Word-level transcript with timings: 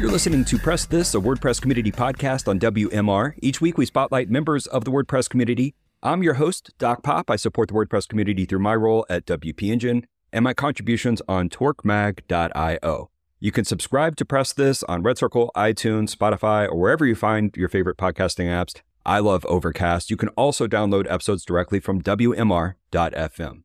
You're 0.00 0.10
listening 0.10 0.46
to 0.46 0.56
Press 0.56 0.86
This, 0.86 1.14
a 1.14 1.18
WordPress 1.18 1.60
community 1.60 1.92
podcast 1.92 2.48
on 2.48 2.58
WMR. 2.58 3.34
Each 3.42 3.60
week 3.60 3.76
we 3.76 3.84
spotlight 3.84 4.30
members 4.30 4.66
of 4.66 4.86
the 4.86 4.90
WordPress 4.90 5.28
community. 5.28 5.74
I'm 6.02 6.22
your 6.22 6.34
host, 6.34 6.70
Doc 6.78 7.02
Pop. 7.02 7.30
I 7.30 7.36
support 7.36 7.68
the 7.68 7.74
WordPress 7.74 8.08
community 8.08 8.46
through 8.46 8.60
my 8.60 8.74
role 8.74 9.04
at 9.10 9.26
WP 9.26 9.70
Engine 9.70 10.06
and 10.32 10.42
my 10.42 10.54
contributions 10.54 11.20
on 11.28 11.50
torquemag.io. 11.50 13.10
You 13.40 13.52
can 13.52 13.66
subscribe 13.66 14.16
to 14.16 14.24
Press 14.24 14.54
This 14.54 14.82
on 14.84 15.02
Red 15.02 15.18
Circle, 15.18 15.50
iTunes, 15.54 16.16
Spotify, 16.16 16.66
or 16.66 16.76
wherever 16.78 17.04
you 17.04 17.14
find 17.14 17.54
your 17.54 17.68
favorite 17.68 17.98
podcasting 17.98 18.46
apps. 18.46 18.80
I 19.04 19.18
love 19.18 19.44
Overcast. 19.44 20.10
You 20.10 20.16
can 20.16 20.30
also 20.30 20.66
download 20.66 21.12
episodes 21.12 21.44
directly 21.44 21.78
from 21.78 22.00
WMR.fm. 22.00 23.64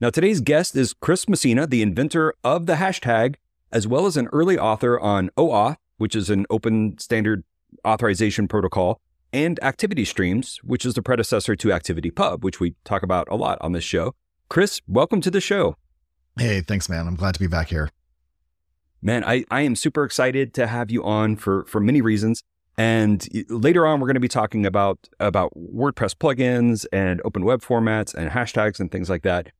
Now, 0.00 0.10
today's 0.10 0.40
guest 0.40 0.74
is 0.74 0.94
Chris 0.94 1.28
Messina, 1.28 1.68
the 1.68 1.82
inventor 1.82 2.34
of 2.42 2.66
the 2.66 2.74
hashtag 2.74 3.36
as 3.72 3.86
well 3.86 4.06
as 4.06 4.16
an 4.16 4.28
early 4.32 4.58
author 4.58 4.98
on 4.98 5.30
OAuth, 5.36 5.76
which 5.98 6.16
is 6.16 6.30
an 6.30 6.46
open 6.50 6.98
standard 6.98 7.44
authorization 7.86 8.48
protocol, 8.48 9.00
and 9.32 9.62
Activity 9.62 10.04
Streams, 10.04 10.58
which 10.62 10.84
is 10.84 10.94
the 10.94 11.02
predecessor 11.02 11.54
to 11.54 11.68
ActivityPub, 11.68 12.42
which 12.42 12.58
we 12.58 12.74
talk 12.84 13.02
about 13.02 13.28
a 13.30 13.36
lot 13.36 13.58
on 13.60 13.72
this 13.72 13.84
show. 13.84 14.14
Chris, 14.48 14.80
welcome 14.88 15.20
to 15.20 15.30
the 15.30 15.40
show. 15.40 15.76
Hey, 16.36 16.60
thanks, 16.60 16.88
man. 16.88 17.06
I'm 17.06 17.14
glad 17.14 17.34
to 17.34 17.40
be 17.40 17.46
back 17.46 17.68
here. 17.68 17.90
Man, 19.02 19.24
I, 19.24 19.44
I 19.50 19.62
am 19.62 19.76
super 19.76 20.04
excited 20.04 20.52
to 20.54 20.66
have 20.66 20.90
you 20.90 21.04
on 21.04 21.36
for, 21.36 21.64
for 21.66 21.80
many 21.80 22.00
reasons. 22.00 22.42
And 22.76 23.26
later 23.48 23.86
on, 23.86 24.00
we're 24.00 24.06
going 24.06 24.14
to 24.14 24.20
be 24.20 24.28
talking 24.28 24.66
about, 24.66 25.08
about 25.18 25.52
WordPress 25.54 26.14
plugins 26.16 26.86
and 26.92 27.20
open 27.24 27.44
web 27.44 27.62
formats 27.62 28.14
and 28.14 28.30
hashtags 28.30 28.80
and 28.80 28.90
things 28.90 29.08
like 29.08 29.22
that. 29.22 29.50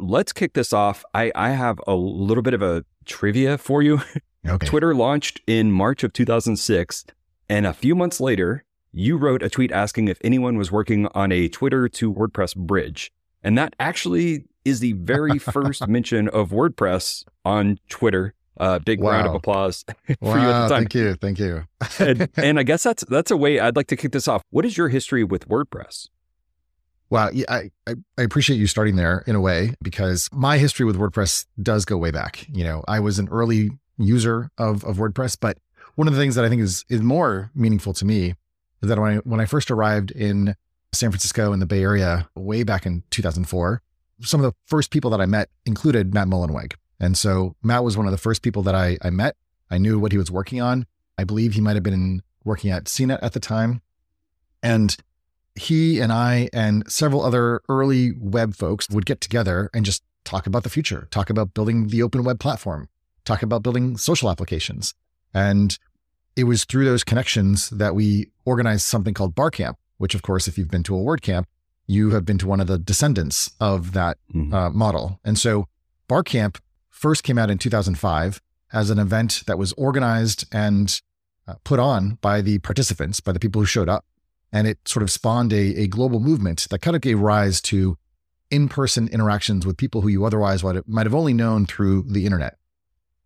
Let's 0.00 0.32
kick 0.32 0.54
this 0.54 0.72
off. 0.72 1.04
I, 1.12 1.32
I 1.34 1.50
have 1.50 1.80
a 1.86 1.94
little 1.94 2.42
bit 2.42 2.54
of 2.54 2.62
a 2.62 2.84
trivia 3.08 3.58
for 3.58 3.82
you. 3.82 4.00
Okay. 4.46 4.66
Twitter 4.66 4.94
launched 4.94 5.40
in 5.46 5.72
March 5.72 6.04
of 6.04 6.12
2006. 6.12 7.04
And 7.48 7.66
a 7.66 7.72
few 7.72 7.94
months 7.94 8.20
later, 8.20 8.64
you 8.92 9.16
wrote 9.16 9.42
a 9.42 9.50
tweet 9.50 9.72
asking 9.72 10.08
if 10.08 10.18
anyone 10.22 10.56
was 10.56 10.70
working 10.70 11.08
on 11.08 11.32
a 11.32 11.48
Twitter 11.48 11.88
to 11.88 12.12
WordPress 12.12 12.56
bridge. 12.56 13.12
And 13.42 13.58
that 13.58 13.74
actually 13.78 14.44
is 14.64 14.80
the 14.80 14.92
very 14.92 15.38
first 15.38 15.86
mention 15.88 16.28
of 16.28 16.50
WordPress 16.50 17.24
on 17.44 17.78
Twitter. 17.88 18.32
Uh, 18.56 18.78
big 18.78 19.00
wow. 19.00 19.10
round 19.10 19.26
of 19.26 19.34
applause 19.34 19.84
for 20.06 20.16
wow, 20.20 20.34
you 20.34 20.48
at 20.48 20.62
the 20.62 20.74
time. 20.74 20.82
Thank 20.82 20.94
you. 20.94 21.14
Thank 21.14 21.38
you. 21.38 21.64
and, 21.98 22.28
and 22.36 22.58
I 22.58 22.62
guess 22.62 22.82
that's 22.82 23.04
that's 23.04 23.30
a 23.30 23.36
way 23.36 23.60
I'd 23.60 23.76
like 23.76 23.86
to 23.88 23.96
kick 23.96 24.12
this 24.12 24.26
off. 24.26 24.42
What 24.50 24.64
is 24.64 24.76
your 24.76 24.88
history 24.88 25.24
with 25.24 25.48
WordPress? 25.48 26.08
Wow. 27.10 27.30
I, 27.48 27.70
I 27.86 27.94
appreciate 28.18 28.56
you 28.56 28.66
starting 28.66 28.96
there 28.96 29.24
in 29.26 29.34
a 29.34 29.40
way 29.40 29.74
because 29.82 30.28
my 30.32 30.58
history 30.58 30.84
with 30.84 30.98
WordPress 30.98 31.46
does 31.62 31.84
go 31.84 31.96
way 31.96 32.10
back. 32.10 32.46
You 32.48 32.64
know, 32.64 32.84
I 32.86 33.00
was 33.00 33.18
an 33.18 33.28
early 33.30 33.70
user 33.96 34.50
of, 34.58 34.84
of 34.84 34.96
WordPress, 34.96 35.36
but 35.40 35.58
one 35.94 36.06
of 36.06 36.14
the 36.14 36.20
things 36.20 36.34
that 36.34 36.44
I 36.44 36.48
think 36.48 36.62
is, 36.62 36.84
is 36.88 37.00
more 37.00 37.50
meaningful 37.54 37.92
to 37.94 38.04
me 38.04 38.34
is 38.82 38.88
that 38.88 38.98
when 38.98 39.16
I, 39.16 39.16
when 39.18 39.40
I 39.40 39.46
first 39.46 39.70
arrived 39.70 40.10
in 40.10 40.54
San 40.92 41.10
Francisco 41.10 41.52
in 41.52 41.60
the 41.60 41.66
Bay 41.66 41.82
Area 41.82 42.28
way 42.36 42.62
back 42.62 42.86
in 42.86 43.02
2004, 43.10 43.82
some 44.20 44.40
of 44.40 44.50
the 44.50 44.56
first 44.66 44.90
people 44.90 45.10
that 45.10 45.20
I 45.20 45.26
met 45.26 45.48
included 45.64 46.14
Matt 46.14 46.28
Mullenweg. 46.28 46.74
And 47.00 47.16
so 47.16 47.54
Matt 47.62 47.84
was 47.84 47.96
one 47.96 48.06
of 48.06 48.12
the 48.12 48.18
first 48.18 48.42
people 48.42 48.62
that 48.64 48.74
I, 48.74 48.98
I 49.02 49.10
met. 49.10 49.36
I 49.70 49.78
knew 49.78 49.98
what 49.98 50.12
he 50.12 50.18
was 50.18 50.30
working 50.30 50.60
on. 50.60 50.86
I 51.16 51.24
believe 51.24 51.54
he 51.54 51.60
might 51.60 51.76
have 51.76 51.82
been 51.82 52.22
working 52.44 52.70
at 52.70 52.84
CNET 52.84 53.18
at 53.22 53.32
the 53.32 53.40
time. 53.40 53.82
And 54.62 54.96
he 55.58 56.00
and 56.00 56.12
I 56.12 56.48
and 56.52 56.90
several 56.90 57.22
other 57.22 57.60
early 57.68 58.12
web 58.18 58.54
folks 58.54 58.88
would 58.90 59.06
get 59.06 59.20
together 59.20 59.70
and 59.74 59.84
just 59.84 60.02
talk 60.24 60.46
about 60.46 60.62
the 60.62 60.70
future, 60.70 61.08
talk 61.10 61.30
about 61.30 61.54
building 61.54 61.88
the 61.88 62.02
open 62.02 62.24
web 62.24 62.38
platform, 62.38 62.88
talk 63.24 63.42
about 63.42 63.62
building 63.62 63.96
social 63.96 64.30
applications. 64.30 64.94
And 65.34 65.78
it 66.36 66.44
was 66.44 66.64
through 66.64 66.84
those 66.84 67.04
connections 67.04 67.70
that 67.70 67.94
we 67.94 68.30
organized 68.44 68.86
something 68.86 69.14
called 69.14 69.34
Barcamp, 69.34 69.76
which, 69.96 70.14
of 70.14 70.22
course, 70.22 70.46
if 70.46 70.56
you've 70.56 70.70
been 70.70 70.84
to 70.84 70.96
a 70.96 71.00
WordCamp, 71.00 71.44
you 71.86 72.10
have 72.10 72.24
been 72.24 72.38
to 72.38 72.46
one 72.46 72.60
of 72.60 72.66
the 72.66 72.78
descendants 72.78 73.50
of 73.58 73.92
that 73.92 74.18
mm-hmm. 74.32 74.54
uh, 74.54 74.70
model. 74.70 75.18
And 75.24 75.38
so 75.38 75.66
Barcamp 76.06 76.58
first 76.90 77.24
came 77.24 77.38
out 77.38 77.50
in 77.50 77.58
2005 77.58 78.40
as 78.72 78.90
an 78.90 78.98
event 78.98 79.44
that 79.46 79.58
was 79.58 79.72
organized 79.72 80.44
and 80.52 81.00
uh, 81.46 81.54
put 81.64 81.80
on 81.80 82.18
by 82.20 82.42
the 82.42 82.58
participants, 82.58 83.20
by 83.20 83.32
the 83.32 83.40
people 83.40 83.62
who 83.62 83.66
showed 83.66 83.88
up. 83.88 84.04
And 84.52 84.66
it 84.66 84.78
sort 84.86 85.02
of 85.02 85.10
spawned 85.10 85.52
a, 85.52 85.76
a 85.76 85.86
global 85.86 86.20
movement 86.20 86.66
that 86.70 86.80
kind 86.80 86.96
of 86.96 87.02
gave 87.02 87.20
rise 87.20 87.60
to 87.62 87.96
in 88.50 88.68
person 88.68 89.08
interactions 89.08 89.66
with 89.66 89.76
people 89.76 90.00
who 90.00 90.08
you 90.08 90.24
otherwise 90.24 90.64
might 90.64 91.06
have 91.06 91.14
only 91.14 91.34
known 91.34 91.66
through 91.66 92.04
the 92.08 92.24
internet. 92.24 92.56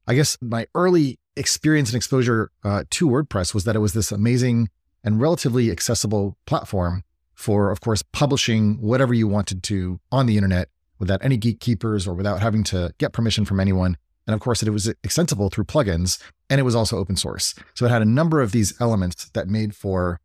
I 0.06 0.14
guess 0.14 0.36
my 0.40 0.66
early 0.74 1.18
experience 1.36 1.90
and 1.90 1.96
exposure 1.96 2.50
uh, 2.64 2.84
to 2.90 3.08
WordPress 3.08 3.54
was 3.54 3.64
that 3.64 3.76
it 3.76 3.80
was 3.80 3.94
this 3.94 4.10
amazing 4.10 4.68
and 5.04 5.20
relatively 5.20 5.70
accessible 5.70 6.36
platform 6.46 7.04
for, 7.34 7.70
of 7.70 7.80
course, 7.80 8.02
publishing 8.12 8.80
whatever 8.80 9.14
you 9.14 9.26
wanted 9.26 9.62
to 9.64 10.00
on 10.10 10.26
the 10.26 10.36
internet 10.36 10.68
without 10.98 11.24
any 11.24 11.36
gatekeepers 11.36 12.06
or 12.06 12.14
without 12.14 12.40
having 12.40 12.62
to 12.64 12.92
get 12.98 13.12
permission 13.12 13.44
from 13.44 13.58
anyone. 13.58 13.96
And 14.26 14.34
of 14.34 14.40
course, 14.40 14.62
it 14.62 14.70
was 14.70 14.86
extensible 15.02 15.50
through 15.50 15.64
plugins 15.64 16.22
and 16.48 16.60
it 16.60 16.64
was 16.64 16.76
also 16.76 16.98
open 16.98 17.16
source. 17.16 17.54
So 17.74 17.86
it 17.86 17.90
had 17.90 18.02
a 18.02 18.06
number 18.06 18.40
of 18.40 18.52
these 18.52 18.80
elements 18.80 19.28
that 19.30 19.48
made 19.48 19.74
for 19.74 20.20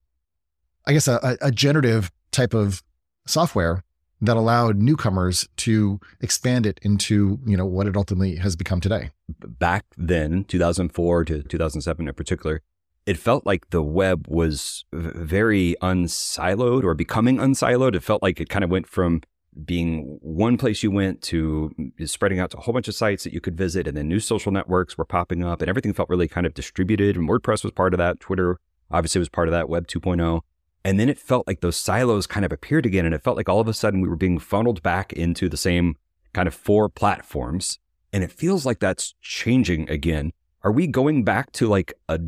I 0.88 0.94
guess, 0.94 1.08
a, 1.08 1.38
a 1.42 1.52
generative 1.52 2.12
type 2.32 2.54
of 2.54 2.82
software 3.28 3.84
that 4.22 4.38
allowed 4.38 4.78
newcomers 4.78 5.48
to 5.58 6.00
expand 6.22 6.66
it 6.66 6.80
into 6.82 7.40
you 7.46 7.56
know 7.56 7.66
what 7.66 7.88
it 7.88 7.96
ultimately 7.96 8.38
has 8.38 8.56
become 8.56 8.82
today. 8.82 9.12
Back 9.30 9.86
then, 9.98 10.46
2004 10.46 11.26
to 11.26 11.44
2007 11.44 12.08
in 12.08 12.14
particular, 12.14 12.62
it 13.06 13.18
felt 13.18 13.46
like 13.46 13.70
the 13.70 13.84
web 13.84 14.26
was 14.28 14.86
very 14.94 15.76
unsiloed 15.82 16.84
or 16.84 16.94
becoming 16.94 17.38
unsiloed. 17.38 17.96
It 17.96 18.04
felt 18.04 18.24
like 18.24 18.40
it 18.40 18.50
kind 18.50 18.64
of 18.64 18.72
went 18.72 18.88
from 18.88 19.22
being 19.66 20.20
one 20.22 20.58
place 20.58 20.84
you 20.84 20.92
went 20.92 21.22
to 21.24 21.74
spreading 22.06 22.40
out 22.40 22.52
to 22.52 22.58
a 22.58 22.62
whole 22.62 22.74
bunch 22.74 22.88
of 22.88 22.96
sites 22.96 23.24
that 23.24 23.34
you 23.34 23.42
could 23.42 23.58
visit, 23.58 23.88
and 23.88 23.98
then 23.98 24.08
new 24.08 24.20
social 24.20 24.52
networks 24.52 24.98
were 24.98 25.06
popping 25.06 25.44
up, 25.44 25.62
and 25.62 25.70
everything 25.70 25.94
felt 25.94 26.10
really 26.10 26.28
kind 26.28 26.48
of 26.48 26.54
distributed. 26.54 27.16
And 27.16 27.28
WordPress 27.28 27.64
was 27.64 27.74
part 27.74 27.94
of 27.94 27.98
that. 27.98 28.20
Twitter 28.20 28.60
obviously 28.90 29.20
was 29.20 29.30
part 29.30 29.48
of 29.48 29.52
that. 29.52 29.70
Web 29.70 29.88
2.0. 29.88 30.42
And 30.84 31.00
then 31.00 31.10
it 31.10 31.20
felt 31.20 31.48
like 31.48 31.62
those 31.62 31.78
silos 31.78 32.28
kind 32.28 32.46
of 32.46 32.52
appeared 32.52 32.86
again. 32.86 33.06
And 33.06 33.14
it 33.14 33.24
felt 33.24 33.38
like 33.38 33.50
all 33.50 33.60
of 33.60 33.68
a 33.68 33.74
sudden 33.74 34.02
we 34.02 34.08
were 34.08 34.16
being 34.16 34.40
funneled 34.40 34.82
back 34.82 35.12
into 35.14 35.50
the 35.50 35.58
same 35.58 35.96
kind 36.34 36.48
of 36.48 36.54
four 36.54 36.88
platforms. 36.88 37.80
And 38.14 38.24
it 38.24 38.32
feels 38.32 38.66
like 38.66 38.80
that's 38.80 39.16
changing 39.22 39.90
again. 39.90 40.32
Are 40.64 40.72
we 40.72 40.88
going 40.88 41.24
back 41.24 41.52
to 41.54 41.68
like 41.68 41.94
a 42.08 42.20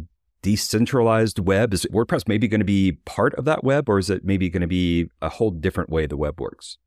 decentralized 0.41 1.39
web? 1.39 1.73
Is 1.73 1.85
WordPress 1.91 2.27
maybe 2.27 2.47
going 2.47 2.59
to 2.59 2.65
be 2.65 2.93
part 3.05 3.33
of 3.35 3.45
that 3.45 3.63
web, 3.63 3.89
or 3.89 3.99
is 3.99 4.09
it 4.09 4.23
maybe 4.23 4.49
going 4.49 4.61
to 4.61 4.67
be 4.67 5.09
a 5.21 5.29
whole 5.29 5.51
different 5.51 5.89
way 5.89 6.05
the 6.05 6.17
web 6.17 6.39
works? 6.39 6.77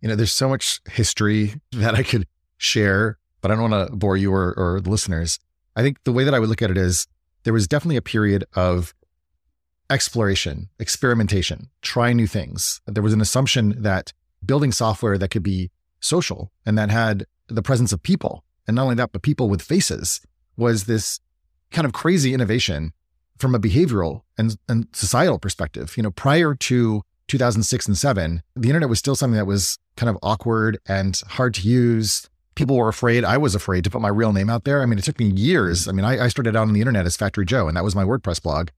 You 0.00 0.08
know, 0.08 0.16
there's 0.16 0.32
so 0.32 0.48
much 0.48 0.80
history 0.90 1.60
that 1.72 1.94
I 1.94 2.02
could 2.02 2.26
share, 2.56 3.18
but 3.40 3.50
I 3.50 3.54
don't 3.54 3.70
want 3.70 3.88
to 3.88 3.96
bore 3.96 4.16
you 4.16 4.32
or, 4.32 4.54
or 4.56 4.80
listeners. 4.80 5.38
I 5.76 5.82
think 5.82 6.02
the 6.04 6.12
way 6.12 6.24
that 6.24 6.34
I 6.34 6.38
would 6.38 6.48
look 6.48 6.62
at 6.62 6.70
it 6.70 6.78
is 6.78 7.06
there 7.44 7.52
was 7.52 7.68
definitely 7.68 7.96
a 7.96 8.02
period 8.02 8.44
of 8.54 8.94
exploration, 9.90 10.68
experimentation, 10.78 11.70
try 11.82 12.12
new 12.12 12.26
things. 12.26 12.80
There 12.86 13.02
was 13.02 13.12
an 13.12 13.20
assumption 13.20 13.74
that 13.82 14.12
building 14.44 14.72
software 14.72 15.18
that 15.18 15.28
could 15.28 15.42
be 15.42 15.70
social 16.00 16.52
and 16.66 16.76
that 16.78 16.90
had 16.90 17.26
the 17.48 17.62
presence 17.62 17.92
of 17.92 18.02
people, 18.02 18.44
and 18.66 18.76
not 18.76 18.82
only 18.82 18.94
that, 18.96 19.12
but 19.12 19.22
people 19.22 19.48
with 19.48 19.62
faces, 19.62 20.20
was 20.56 20.84
this 20.84 21.20
kind 21.70 21.86
of 21.86 21.92
crazy 21.92 22.34
innovation 22.34 22.92
from 23.38 23.54
a 23.54 23.58
behavioral 23.58 24.22
and, 24.36 24.56
and 24.68 24.86
societal 24.92 25.38
perspective. 25.38 25.96
You 25.96 26.02
know, 26.02 26.10
prior 26.10 26.54
to 26.54 27.02
2006 27.28 27.86
and 27.86 27.96
7, 27.96 28.42
the 28.56 28.68
internet 28.68 28.88
was 28.88 28.98
still 28.98 29.14
something 29.14 29.36
that 29.36 29.46
was 29.46 29.78
kind 29.96 30.10
of 30.10 30.18
awkward 30.22 30.78
and 30.86 31.20
hard 31.28 31.54
to 31.54 31.68
use. 31.68 32.28
People 32.54 32.76
were 32.76 32.88
afraid. 32.88 33.24
I 33.24 33.38
was 33.38 33.54
afraid 33.54 33.84
to 33.84 33.90
put 33.90 34.00
my 34.00 34.08
real 34.08 34.32
name 34.32 34.50
out 34.50 34.64
there. 34.64 34.82
I 34.82 34.86
mean, 34.86 34.98
it 34.98 35.04
took 35.04 35.18
me 35.18 35.26
years. 35.26 35.86
I 35.86 35.92
mean, 35.92 36.04
I, 36.04 36.24
I 36.24 36.28
started 36.28 36.56
out 36.56 36.66
on 36.66 36.72
the 36.72 36.80
internet 36.80 37.06
as 37.06 37.16
Factory 37.16 37.46
Joe, 37.46 37.68
and 37.68 37.76
that 37.76 37.84
was 37.84 37.94
my 37.94 38.04
WordPress 38.04 38.42
blog 38.42 38.68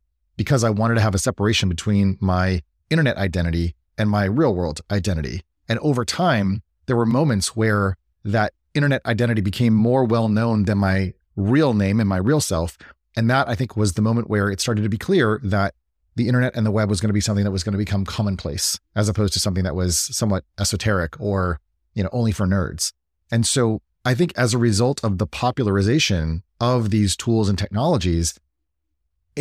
because 0.41 0.65
I 0.65 0.71
wanted 0.71 0.95
to 0.95 1.03
have 1.03 1.15
a 1.15 1.19
separation 1.19 1.69
between 1.69 2.17
my 2.19 2.63
internet 2.89 3.19
identity 3.19 3.75
and 3.99 4.09
my 4.09 4.25
real 4.25 4.55
world 4.55 4.81
identity. 4.91 5.43
And 5.69 5.79
over 5.81 6.03
time, 6.03 6.63
there 6.87 6.97
were 6.97 7.05
moments 7.05 7.55
where 7.55 7.99
that 8.25 8.55
internet 8.73 9.05
identity 9.05 9.43
became 9.43 9.75
more 9.75 10.03
well 10.03 10.31
known 10.31 10.65
than 10.65 10.79
my 10.79 11.13
real 11.37 11.75
name 11.75 12.01
and 12.01 12.09
my 12.09 12.17
real 12.17 12.41
self. 12.41 12.79
And 13.15 13.29
that 13.29 13.51
I 13.51 13.55
think 13.55 13.77
was 13.77 13.93
the 13.93 14.01
moment 14.01 14.31
where 14.31 14.51
it 14.51 14.63
started 14.63 14.81
to 14.81 14.89
be 14.89 14.97
clear 14.97 15.43
that 15.45 15.75
the 16.17 16.27
internet 16.27 16.57
and 16.57 16.65
the 16.65 16.71
web 16.71 16.89
was 16.89 17.03
going 17.03 17.11
to 17.11 17.13
be 17.13 17.21
something 17.21 17.45
that 17.45 17.51
was 17.51 17.63
going 17.63 17.75
to 17.75 17.79
become 17.79 18.07
commonplace 18.07 18.81
as 18.97 19.11
opposed 19.11 19.35
to 19.35 19.41
something 19.41 19.65
that 19.65 19.77
was 19.77 19.99
somewhat 19.99 20.45
esoteric 20.59 21.21
or, 21.21 21.61
you 21.93 22.03
know, 22.03 22.09
only 22.15 22.33
for 22.33 22.47
nerds. 22.47 22.95
And 23.31 23.47
so 23.47 23.83
I 24.07 24.15
think 24.15 24.33
as 24.39 24.55
a 24.55 24.59
result 24.59 25.05
of 25.05 25.19
the 25.19 25.27
popularization 25.27 26.45
of 26.59 26.89
these 26.89 27.15
tools 27.15 27.51
and 27.51 27.59
technologies, 27.59 28.41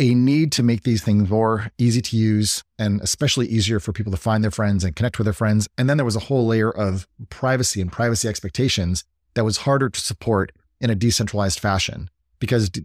a 0.00 0.14
need 0.14 0.50
to 0.52 0.62
make 0.62 0.82
these 0.82 1.02
things 1.04 1.28
more 1.30 1.70
easy 1.78 2.00
to 2.00 2.16
use 2.16 2.64
and 2.78 3.00
especially 3.02 3.46
easier 3.46 3.78
for 3.78 3.92
people 3.92 4.10
to 4.10 4.16
find 4.18 4.42
their 4.42 4.50
friends 4.50 4.82
and 4.82 4.96
connect 4.96 5.18
with 5.18 5.26
their 5.26 5.34
friends. 5.34 5.68
And 5.76 5.88
then 5.88 5.98
there 5.98 6.06
was 6.06 6.16
a 6.16 6.20
whole 6.20 6.46
layer 6.46 6.70
of 6.70 7.06
privacy 7.28 7.80
and 7.80 7.92
privacy 7.92 8.26
expectations 8.26 9.04
that 9.34 9.44
was 9.44 9.58
harder 9.58 9.88
to 9.90 10.00
support 10.00 10.52
in 10.80 10.90
a 10.90 10.94
decentralized 10.94 11.60
fashion. 11.60 12.08
because 12.40 12.70
d- 12.70 12.82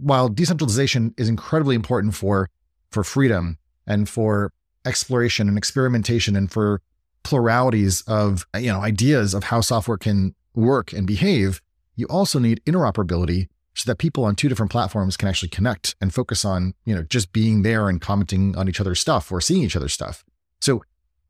while 0.00 0.28
decentralization 0.28 1.12
is 1.16 1.28
incredibly 1.28 1.76
important 1.76 2.14
for 2.14 2.48
for 2.90 3.04
freedom 3.04 3.58
and 3.86 4.08
for 4.08 4.50
exploration 4.86 5.48
and 5.48 5.58
experimentation 5.58 6.36
and 6.36 6.50
for 6.50 6.80
pluralities 7.22 8.02
of 8.06 8.46
you 8.58 8.72
know 8.72 8.80
ideas 8.80 9.34
of 9.34 9.44
how 9.44 9.60
software 9.60 9.98
can 9.98 10.34
work 10.54 10.92
and 10.92 11.06
behave 11.06 11.60
you 11.96 12.06
also 12.06 12.38
need 12.38 12.60
interoperability 12.64 13.48
so 13.74 13.90
that 13.90 13.96
people 13.96 14.24
on 14.24 14.34
two 14.34 14.48
different 14.48 14.72
platforms 14.72 15.16
can 15.16 15.28
actually 15.28 15.48
connect 15.48 15.94
and 16.00 16.14
focus 16.14 16.44
on 16.44 16.74
you 16.84 16.94
know 16.94 17.02
just 17.02 17.32
being 17.32 17.62
there 17.62 17.88
and 17.88 18.00
commenting 18.00 18.56
on 18.56 18.68
each 18.68 18.80
other's 18.80 19.00
stuff 19.00 19.30
or 19.30 19.40
seeing 19.40 19.62
each 19.62 19.76
other's 19.76 19.92
stuff 19.92 20.24
so 20.60 20.82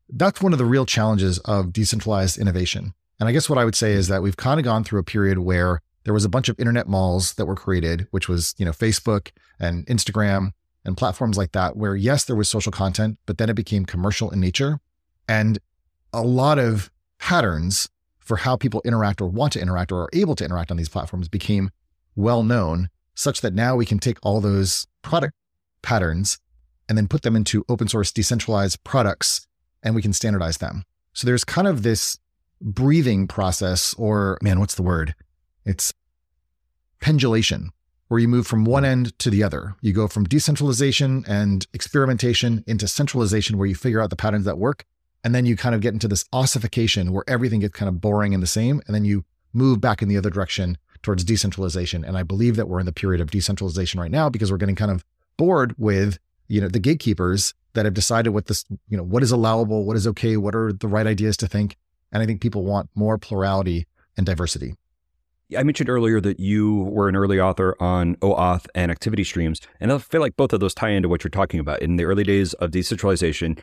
that's 0.09 0.41
one 0.41 0.53
of 0.53 0.59
the 0.59 0.65
real 0.65 0.85
challenges 0.85 1.39
of 1.39 1.73
decentralized 1.73 2.37
innovation 2.37 2.93
and 3.19 3.27
i 3.27 3.31
guess 3.31 3.49
what 3.49 3.57
i 3.57 3.65
would 3.65 3.75
say 3.75 3.91
is 3.93 4.07
that 4.07 4.21
we've 4.21 4.37
kind 4.37 4.59
of 4.59 4.63
gone 4.63 4.83
through 4.83 4.99
a 4.99 5.03
period 5.03 5.39
where 5.39 5.81
there 6.05 6.13
was 6.13 6.23
a 6.23 6.29
bunch 6.29 6.47
of 6.47 6.57
internet 6.59 6.87
malls 6.87 7.33
that 7.33 7.45
were 7.45 7.55
created, 7.55 8.07
which 8.11 8.29
was, 8.29 8.55
you 8.57 8.65
know, 8.65 8.71
Facebook 8.71 9.31
and 9.59 9.85
Instagram 9.87 10.51
and 10.85 10.95
platforms 10.95 11.35
like 11.35 11.51
that, 11.51 11.75
where 11.75 11.95
yes, 11.95 12.23
there 12.23 12.35
was 12.35 12.47
social 12.47 12.71
content, 12.71 13.17
but 13.25 13.37
then 13.37 13.49
it 13.49 13.55
became 13.55 13.85
commercial 13.85 14.29
in 14.29 14.39
nature. 14.39 14.79
And 15.27 15.57
a 16.13 16.21
lot 16.21 16.59
of 16.59 16.91
patterns 17.19 17.89
for 18.19 18.37
how 18.37 18.55
people 18.55 18.81
interact 18.85 19.19
or 19.19 19.27
want 19.27 19.53
to 19.53 19.61
interact 19.61 19.91
or 19.91 20.03
are 20.03 20.09
able 20.13 20.35
to 20.35 20.45
interact 20.45 20.71
on 20.71 20.77
these 20.77 20.89
platforms 20.89 21.27
became 21.27 21.71
well 22.15 22.43
known, 22.43 22.89
such 23.15 23.41
that 23.41 23.53
now 23.53 23.75
we 23.75 23.85
can 23.85 23.99
take 23.99 24.17
all 24.21 24.41
those 24.41 24.87
product 25.01 25.33
patterns 25.81 26.39
and 26.87 26.97
then 26.97 27.07
put 27.07 27.21
them 27.23 27.35
into 27.35 27.65
open 27.69 27.87
source 27.87 28.11
decentralized 28.11 28.83
products 28.83 29.47
and 29.83 29.95
we 29.95 30.01
can 30.01 30.13
standardize 30.13 30.57
them. 30.57 30.83
So 31.13 31.25
there's 31.25 31.43
kind 31.43 31.67
of 31.67 31.83
this 31.83 32.19
breathing 32.61 33.27
process, 33.27 33.93
or 33.95 34.37
man, 34.41 34.59
what's 34.59 34.75
the 34.75 34.83
word? 34.83 35.15
It's 35.65 35.93
pendulation, 36.99 37.71
where 38.07 38.19
you 38.19 38.27
move 38.27 38.47
from 38.47 38.65
one 38.65 38.85
end 38.85 39.17
to 39.19 39.29
the 39.29 39.43
other. 39.43 39.75
You 39.81 39.93
go 39.93 40.07
from 40.07 40.25
decentralization 40.25 41.23
and 41.27 41.65
experimentation 41.73 42.63
into 42.67 42.87
centralization, 42.87 43.57
where 43.57 43.67
you 43.67 43.75
figure 43.75 44.01
out 44.01 44.09
the 44.09 44.15
patterns 44.15 44.45
that 44.45 44.57
work. 44.57 44.85
And 45.23 45.33
then 45.33 45.45
you 45.45 45.55
kind 45.55 45.73
of 45.73 45.81
get 45.81 45.93
into 45.93 46.07
this 46.07 46.25
ossification 46.33 47.11
where 47.11 47.23
everything 47.27 47.61
gets 47.61 47.73
kind 47.73 47.89
of 47.89 47.99
boring 47.99 48.33
and 48.33 48.43
the 48.43 48.47
same. 48.47 48.81
And 48.85 48.93
then 48.93 49.05
you 49.05 49.25
move 49.53 49.81
back 49.81 50.01
in 50.01 50.07
the 50.07 50.17
other 50.17 50.29
direction 50.29 50.77
towards 51.01 51.23
decentralization. 51.23 52.03
And 52.03 52.17
I 52.17 52.23
believe 52.23 52.55
that 52.55 52.67
we're 52.67 52.79
in 52.79 52.85
the 52.85 52.93
period 52.93 53.21
of 53.21 53.31
decentralization 53.31 53.99
right 53.99 54.11
now 54.11 54.29
because 54.29 54.51
we're 54.51 54.57
getting 54.57 54.75
kind 54.75 54.91
of 54.91 55.05
bored 55.37 55.75
with, 55.77 56.17
you 56.47 56.61
know, 56.61 56.67
the 56.67 56.79
gatekeepers 56.79 57.53
that 57.73 57.85
have 57.85 57.93
decided 57.93 58.29
what 58.29 58.47
this, 58.47 58.65
you 58.89 58.97
know, 58.97 59.03
what 59.03 59.23
is 59.23 59.31
allowable, 59.31 59.83
what 59.85 59.97
is 59.97 60.07
okay, 60.07 60.37
what 60.37 60.55
are 60.55 60.71
the 60.71 60.87
right 60.87 61.07
ideas 61.07 61.37
to 61.37 61.47
think. 61.47 61.77
And 62.11 62.23
I 62.23 62.25
think 62.25 62.41
people 62.41 62.63
want 62.63 62.89
more 62.95 63.17
plurality 63.17 63.87
and 64.15 64.25
diversity. 64.25 64.75
I 65.55 65.61
mentioned 65.61 65.89
earlier 65.89 66.19
that 66.21 66.39
you 66.39 66.83
were 66.85 67.07
an 67.07 67.15
early 67.15 67.39
author 67.39 67.75
on 67.79 68.15
OAuth 68.15 68.65
and 68.73 68.91
activity 68.91 69.23
streams, 69.23 69.61
and 69.79 69.91
I 69.91 69.99
feel 69.99 70.21
like 70.21 70.35
both 70.35 70.53
of 70.53 70.59
those 70.59 70.73
tie 70.73 70.89
into 70.89 71.07
what 71.07 71.23
you're 71.23 71.29
talking 71.29 71.59
about. 71.59 71.81
In 71.83 71.97
the 71.97 72.03
early 72.03 72.23
days 72.23 72.53
of 72.55 72.71
decentralization, 72.71 73.57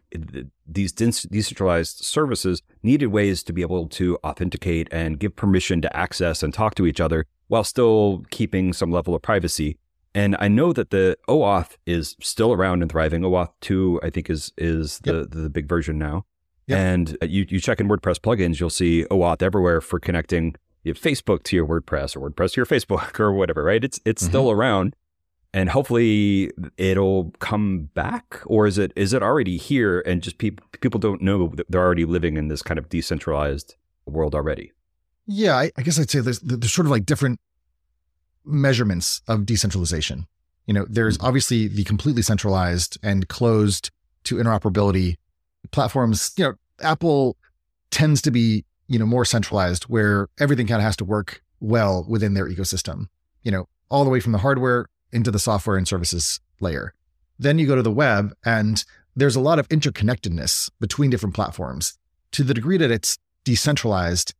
these 0.67 0.93
decentralized 0.93 2.05
services 2.05 2.63
needed 2.85 3.09
ways 3.09 3.43
to 3.45 3.53
be 3.53 3.63
able 3.63 3.89
to 3.89 4.17
authenticate 4.25 4.89
and 4.93 5.19
give 5.19 5.35
permission 5.35 5.83
to 5.83 5.97
access 5.97 6.43
and 6.43 6.55
talk 6.55 6.77
to 6.77 6.87
each 6.87 7.01
other 7.01 7.27
while 7.49 7.65
still 7.65 8.23
keeping 8.31 8.73
some 8.73 8.93
level 8.93 9.15
of 9.15 9.23
privacy. 9.23 9.77
And 10.15 10.37
I 10.39 10.49
know 10.49 10.73
that 10.73 10.91
the 10.91 11.17
OAuth 11.29 11.77
is 11.87 12.17
still 12.21 12.53
around 12.53 12.83
and 12.83 12.93
thriving. 12.93 13.23
OAuth 13.23 13.51
2, 13.61 14.01
I 14.03 14.11
think, 14.11 14.31
is 14.31 14.53
is 14.57 15.01
the, 15.01 15.21
yep. 15.21 15.27
the 15.31 15.51
big 15.51 15.67
version 15.69 15.99
now. 15.99 16.27
Yep. 16.67 16.79
And 16.79 17.19
uh, 17.23 17.27
you, 17.27 17.45
you 17.49 17.61
check 17.61 17.81
in 17.81 17.89
WordPress 17.89 18.21
plugins, 18.21 18.61
you'll 18.61 18.71
see 18.71 19.05
OAuth 19.11 19.43
everywhere 19.43 19.81
for 19.81 19.99
connecting 19.99 20.55
you 20.85 20.95
Facebook 20.95 21.43
to 21.45 21.57
your 21.57 21.67
WordPress 21.67 22.17
or 22.17 22.31
WordPress 22.31 22.53
to 22.53 22.61
your 22.61 22.67
Facebook 22.67 23.19
or 23.21 23.33
whatever, 23.33 23.65
right? 23.65 23.83
It's 23.83 24.01
it's 24.05 24.23
mm-hmm. 24.23 24.31
still 24.31 24.51
around, 24.51 24.97
and 25.53 25.71
hopefully 25.71 26.51
it'll 26.77 27.33
come 27.39 27.91
back, 27.95 28.41
or 28.47 28.67
is 28.67 28.79
it 28.79 28.93
is 28.97 29.13
it 29.13 29.23
already 29.23 29.57
here 29.57 30.01
and 30.01 30.23
just 30.23 30.39
people 30.39 30.67
people 30.81 31.01
don't 31.01 31.23
know 31.23 31.49
that 31.49 31.71
they're 31.71 31.83
already 31.83 32.05
living 32.05 32.37
in 32.37 32.49
this 32.49 32.63
kind 32.63 32.79
of 32.79 32.89
decentralized 32.89 33.77
world 34.07 34.35
already? 34.35 34.73
Yeah, 35.27 35.57
I, 35.57 35.71
I 35.77 35.83
guess 35.83 35.99
I'd 35.99 36.11
say 36.11 36.21
there's 36.21 36.41
there's 36.41 36.73
sort 36.73 36.87
of 36.87 36.91
like 36.91 37.07
different 37.07 37.41
measurements 38.45 39.23
of 39.29 39.47
decentralization. 39.47 40.27
You 40.67 40.75
know, 40.75 40.87
there's 40.89 41.19
mm-hmm. 41.19 41.27
obviously 41.27 41.69
the 41.69 41.85
completely 41.85 42.23
centralized 42.23 42.99
and 43.03 43.29
closed 43.29 43.91
to 44.25 44.37
interoperability 44.37 45.17
platforms. 45.71 46.33
You 46.37 46.45
know, 46.45 46.55
Apple 46.81 47.37
tends 47.91 48.23
to 48.23 48.31
be 48.31 48.65
you 48.93 48.99
know, 48.99 49.07
more 49.07 49.25
centralized 49.25 49.85
where 49.85 50.29
everything 50.39 50.67
kind 50.67 50.81
of 50.81 50.85
has 50.85 50.97
to 50.97 51.05
work 51.05 51.43
well 51.61 52.05
within 52.07 52.35
their 52.35 52.47
ecosystem, 52.47 53.07
you 53.43 53.51
know, 53.51 53.67
all 53.89 54.05
the 54.05 54.11
way 54.11 54.21
from 54.21 54.33
the 54.33 54.39
hardware 54.39 54.87
into 55.13 55.31
the 55.31 55.39
software 55.39 55.79
and 55.79 55.89
services 55.89 56.41
layer. 56.61 56.93
Then 57.39 57.59
you 57.59 57.67
go 57.67 57.75
to 57.75 57.83
the 57.83 57.91
web 57.91 58.35
and 58.45 58.85
there's 59.17 59.35
a 59.35 59.41
lot 59.41 59.59
of 59.59 59.67
interconnectedness 59.71 60.71
between 60.79 61.09
different 61.09 61.35
platforms 61.35 61.99
to 62.33 62.45
the 62.45 62.53
degree 62.53 62.77
that 62.77 62.91
it's 62.91 63.17
decentralized. 63.45 64.35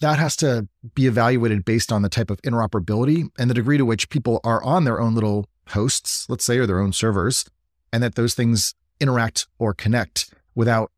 That 0.00 0.18
has 0.18 0.36
to 0.36 0.68
be 0.94 1.06
evaluated 1.06 1.64
based 1.64 1.90
on 1.90 2.02
the 2.02 2.10
type 2.10 2.30
of 2.30 2.42
interoperability 2.42 3.30
and 3.38 3.48
the 3.48 3.54
degree 3.54 3.78
to 3.78 3.86
which 3.86 4.10
people 4.10 4.40
are 4.44 4.62
on 4.64 4.84
their 4.84 5.00
own 5.00 5.14
little 5.14 5.46
hosts, 5.68 6.28
let's 6.28 6.44
say, 6.44 6.58
or 6.58 6.66
their 6.66 6.80
own 6.80 6.92
servers, 6.92 7.46
and 7.90 8.02
that 8.02 8.16
those 8.16 8.34
things 8.34 8.74
interact 9.00 9.46
or 9.58 9.72
connect 9.72 10.30
without 10.54 10.90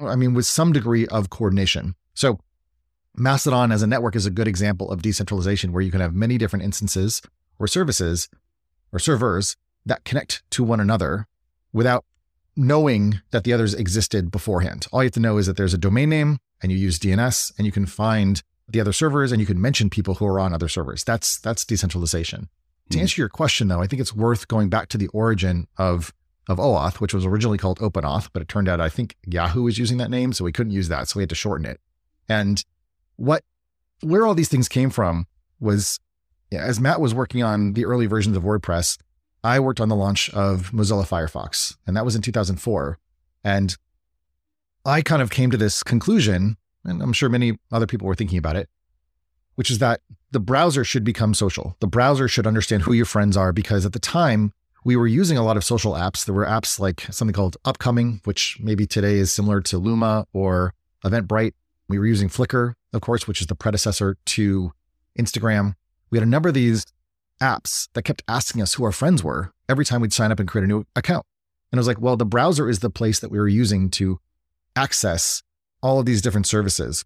I 0.00 0.16
mean, 0.16 0.34
with 0.34 0.46
some 0.46 0.72
degree 0.72 1.06
of 1.06 1.30
coordination. 1.30 1.94
So, 2.14 2.40
Mastodon 3.16 3.72
as 3.72 3.82
a 3.82 3.86
network 3.86 4.14
is 4.14 4.26
a 4.26 4.30
good 4.30 4.48
example 4.48 4.90
of 4.90 5.02
decentralization 5.02 5.72
where 5.72 5.82
you 5.82 5.90
can 5.90 6.00
have 6.00 6.14
many 6.14 6.36
different 6.36 6.64
instances 6.64 7.22
or 7.58 7.66
services 7.66 8.28
or 8.92 8.98
servers 8.98 9.56
that 9.86 10.04
connect 10.04 10.42
to 10.50 10.62
one 10.62 10.80
another 10.80 11.26
without 11.72 12.04
knowing 12.56 13.20
that 13.30 13.44
the 13.44 13.52
others 13.52 13.74
existed 13.74 14.30
beforehand. 14.30 14.86
All 14.92 15.02
you 15.02 15.06
have 15.06 15.14
to 15.14 15.20
know 15.20 15.38
is 15.38 15.46
that 15.46 15.56
there's 15.56 15.74
a 15.74 15.78
domain 15.78 16.08
name 16.08 16.38
and 16.62 16.72
you 16.72 16.78
use 16.78 16.98
DNS 16.98 17.52
and 17.56 17.66
you 17.66 17.72
can 17.72 17.86
find 17.86 18.42
the 18.68 18.80
other 18.80 18.92
servers 18.92 19.30
and 19.30 19.40
you 19.40 19.46
can 19.46 19.60
mention 19.60 19.90
people 19.90 20.14
who 20.14 20.26
are 20.26 20.40
on 20.40 20.52
other 20.52 20.68
servers. 20.68 21.04
That's 21.04 21.38
that's 21.38 21.64
decentralization. 21.64 22.42
Mm-hmm. 22.42 22.90
To 22.90 22.98
hmm. 22.98 23.02
answer 23.02 23.20
your 23.20 23.28
question 23.28 23.68
though, 23.68 23.80
I 23.80 23.86
think 23.86 24.00
it's 24.00 24.14
worth 24.14 24.48
going 24.48 24.68
back 24.68 24.88
to 24.88 24.98
the 24.98 25.08
origin 25.08 25.68
of 25.76 26.12
of 26.48 26.58
OAuth, 26.58 27.00
which 27.00 27.14
was 27.14 27.24
originally 27.24 27.58
called 27.58 27.78
OpenAuth, 27.80 28.30
but 28.32 28.42
it 28.42 28.48
turned 28.48 28.68
out 28.68 28.80
I 28.80 28.88
think 28.88 29.16
Yahoo 29.26 29.62
was 29.62 29.78
using 29.78 29.98
that 29.98 30.10
name, 30.10 30.32
so 30.32 30.44
we 30.44 30.52
couldn't 30.52 30.72
use 30.72 30.88
that, 30.88 31.08
so 31.08 31.18
we 31.18 31.22
had 31.22 31.30
to 31.30 31.34
shorten 31.34 31.66
it. 31.66 31.80
And 32.28 32.64
what 33.16 33.42
where 34.02 34.26
all 34.26 34.34
these 34.34 34.48
things 34.48 34.68
came 34.68 34.90
from 34.90 35.26
was 35.58 35.98
as 36.52 36.78
Matt 36.78 37.00
was 37.00 37.14
working 37.14 37.42
on 37.42 37.72
the 37.72 37.84
early 37.84 38.06
versions 38.06 38.36
of 38.36 38.42
WordPress, 38.42 38.98
I 39.42 39.60
worked 39.60 39.80
on 39.80 39.88
the 39.88 39.96
launch 39.96 40.30
of 40.30 40.70
Mozilla 40.70 41.06
Firefox, 41.06 41.76
and 41.86 41.96
that 41.96 42.04
was 42.04 42.14
in 42.14 42.22
2004. 42.22 42.98
And 43.44 43.76
I 44.84 45.02
kind 45.02 45.22
of 45.22 45.30
came 45.30 45.50
to 45.50 45.56
this 45.56 45.82
conclusion, 45.82 46.56
and 46.84 47.02
I'm 47.02 47.12
sure 47.12 47.28
many 47.28 47.58
other 47.72 47.86
people 47.86 48.06
were 48.06 48.14
thinking 48.14 48.38
about 48.38 48.56
it, 48.56 48.68
which 49.54 49.70
is 49.70 49.78
that 49.78 50.00
the 50.30 50.40
browser 50.40 50.84
should 50.84 51.04
become 51.04 51.34
social. 51.34 51.76
The 51.80 51.86
browser 51.86 52.28
should 52.28 52.46
understand 52.46 52.82
who 52.82 52.92
your 52.92 53.04
friends 53.04 53.36
are 53.36 53.52
because 53.52 53.86
at 53.86 53.92
the 53.92 53.98
time, 53.98 54.52
we 54.86 54.94
were 54.94 55.08
using 55.08 55.36
a 55.36 55.42
lot 55.42 55.56
of 55.56 55.64
social 55.64 55.94
apps. 55.94 56.24
There 56.24 56.34
were 56.34 56.46
apps 56.46 56.78
like 56.78 57.08
something 57.10 57.32
called 57.34 57.56
Upcoming, 57.64 58.20
which 58.22 58.56
maybe 58.60 58.86
today 58.86 59.16
is 59.16 59.32
similar 59.32 59.60
to 59.62 59.78
Luma 59.78 60.28
or 60.32 60.74
Eventbrite. 61.04 61.54
We 61.88 61.98
were 61.98 62.06
using 62.06 62.28
Flickr, 62.28 62.74
of 62.92 63.00
course, 63.00 63.26
which 63.26 63.40
is 63.40 63.48
the 63.48 63.56
predecessor 63.56 64.16
to 64.26 64.72
Instagram. 65.18 65.74
We 66.10 66.18
had 66.18 66.22
a 66.24 66.30
number 66.30 66.50
of 66.50 66.54
these 66.54 66.86
apps 67.42 67.88
that 67.94 68.02
kept 68.02 68.22
asking 68.28 68.62
us 68.62 68.74
who 68.74 68.84
our 68.84 68.92
friends 68.92 69.24
were 69.24 69.50
every 69.68 69.84
time 69.84 70.02
we'd 70.02 70.12
sign 70.12 70.30
up 70.30 70.38
and 70.38 70.48
create 70.48 70.62
a 70.62 70.68
new 70.68 70.84
account. 70.94 71.26
And 71.72 71.80
I 71.80 71.80
was 71.80 71.88
like, 71.88 72.00
well, 72.00 72.16
the 72.16 72.24
browser 72.24 72.68
is 72.68 72.78
the 72.78 72.88
place 72.88 73.18
that 73.18 73.30
we 73.32 73.40
were 73.40 73.48
using 73.48 73.90
to 73.90 74.20
access 74.76 75.42
all 75.82 75.98
of 75.98 76.06
these 76.06 76.22
different 76.22 76.46
services. 76.46 77.04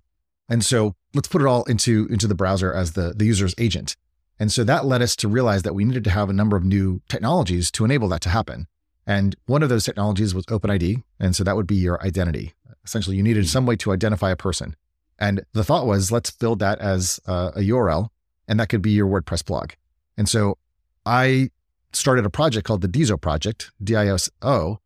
And 0.51 0.63
so 0.63 0.97
let's 1.15 1.29
put 1.29 1.41
it 1.41 1.47
all 1.47 1.65
into, 1.65 2.07
into 2.11 2.27
the 2.27 2.35
browser 2.35 2.75
as 2.75 2.93
the, 2.93 3.15
the 3.17 3.25
user's 3.25 3.55
agent. 3.57 3.97
And 4.41 4.51
so 4.51 4.65
that 4.65 4.87
led 4.87 5.03
us 5.03 5.15
to 5.17 5.29
realize 5.29 5.63
that 5.63 5.75
we 5.75 5.85
needed 5.85 6.03
to 6.05 6.11
have 6.11 6.31
a 6.31 6.33
number 6.33 6.57
of 6.57 6.65
new 6.65 7.03
technologies 7.09 7.71
to 7.73 7.85
enable 7.85 8.09
that 8.09 8.23
to 8.23 8.31
happen. 8.31 8.67
And 9.07 9.37
one 9.45 9.63
of 9.63 9.69
those 9.69 9.85
technologies 9.85 10.35
was 10.35 10.47
OpenID. 10.47 11.03
And 11.21 11.37
so 11.37 11.45
that 11.45 11.57
would 11.57 11.67
be 11.67 11.77
your 11.77 12.03
identity. 12.03 12.55
Essentially, 12.83 13.17
you 13.17 13.23
needed 13.23 13.47
some 13.47 13.67
way 13.67 13.77
to 13.77 13.93
identify 13.93 14.31
a 14.31 14.37
person. 14.37 14.75
And 15.19 15.43
the 15.53 15.63
thought 15.63 15.87
was, 15.87 16.11
let's 16.11 16.31
build 16.31 16.59
that 16.61 16.79
as 16.79 17.21
a, 17.27 17.53
a 17.57 17.61
URL, 17.61 18.09
and 18.49 18.59
that 18.59 18.71
could 18.71 18.81
be 18.81 18.93
your 18.93 19.07
WordPress 19.07 19.45
blog. 19.45 19.73
And 20.17 20.27
so 20.27 20.57
I 21.05 21.51
started 21.93 22.25
a 22.25 22.31
project 22.31 22.67
called 22.67 22.81
the 22.81 22.89
DISO 22.89 23.21
project, 23.21 23.71
D 23.85 23.95
I 23.95 24.09
S 24.09 24.31
O, 24.41 24.79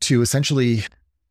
to 0.00 0.20
essentially 0.20 0.84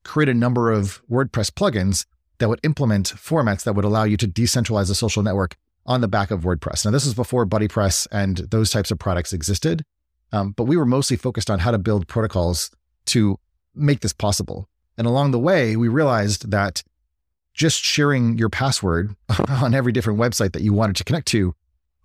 create 0.03 0.29
a 0.29 0.33
number 0.33 0.71
of 0.71 1.03
WordPress 1.09 1.51
plugins 1.51 2.05
that 2.39 2.49
would 2.49 2.59
implement 2.63 3.09
formats 3.09 3.63
that 3.63 3.73
would 3.73 3.85
allow 3.85 4.05
you 4.05 4.17
to 4.17 4.27
decentralize 4.27 4.89
a 4.89 4.95
social 4.95 5.21
network 5.21 5.55
on 5.89 6.01
the 6.01 6.07
back 6.07 6.29
of 6.29 6.41
WordPress. 6.41 6.85
Now, 6.85 6.91
this 6.91 7.03
was 7.03 7.15
before 7.15 7.47
BuddyPress 7.47 8.07
and 8.11 8.37
those 8.37 8.69
types 8.69 8.91
of 8.91 8.99
products 8.99 9.33
existed, 9.33 9.83
um, 10.31 10.51
but 10.51 10.65
we 10.65 10.77
were 10.77 10.85
mostly 10.85 11.17
focused 11.17 11.49
on 11.49 11.59
how 11.59 11.71
to 11.71 11.79
build 11.79 12.07
protocols 12.07 12.69
to 13.07 13.37
make 13.73 14.01
this 14.01 14.13
possible. 14.13 14.69
And 14.97 15.07
along 15.07 15.31
the 15.31 15.39
way, 15.39 15.75
we 15.75 15.87
realized 15.87 16.51
that 16.51 16.83
just 17.55 17.83
sharing 17.83 18.37
your 18.37 18.49
password 18.49 19.15
on 19.49 19.73
every 19.73 19.91
different 19.91 20.19
website 20.19 20.53
that 20.53 20.61
you 20.61 20.73
wanted 20.73 20.95
to 20.97 21.03
connect 21.03 21.27
to, 21.29 21.55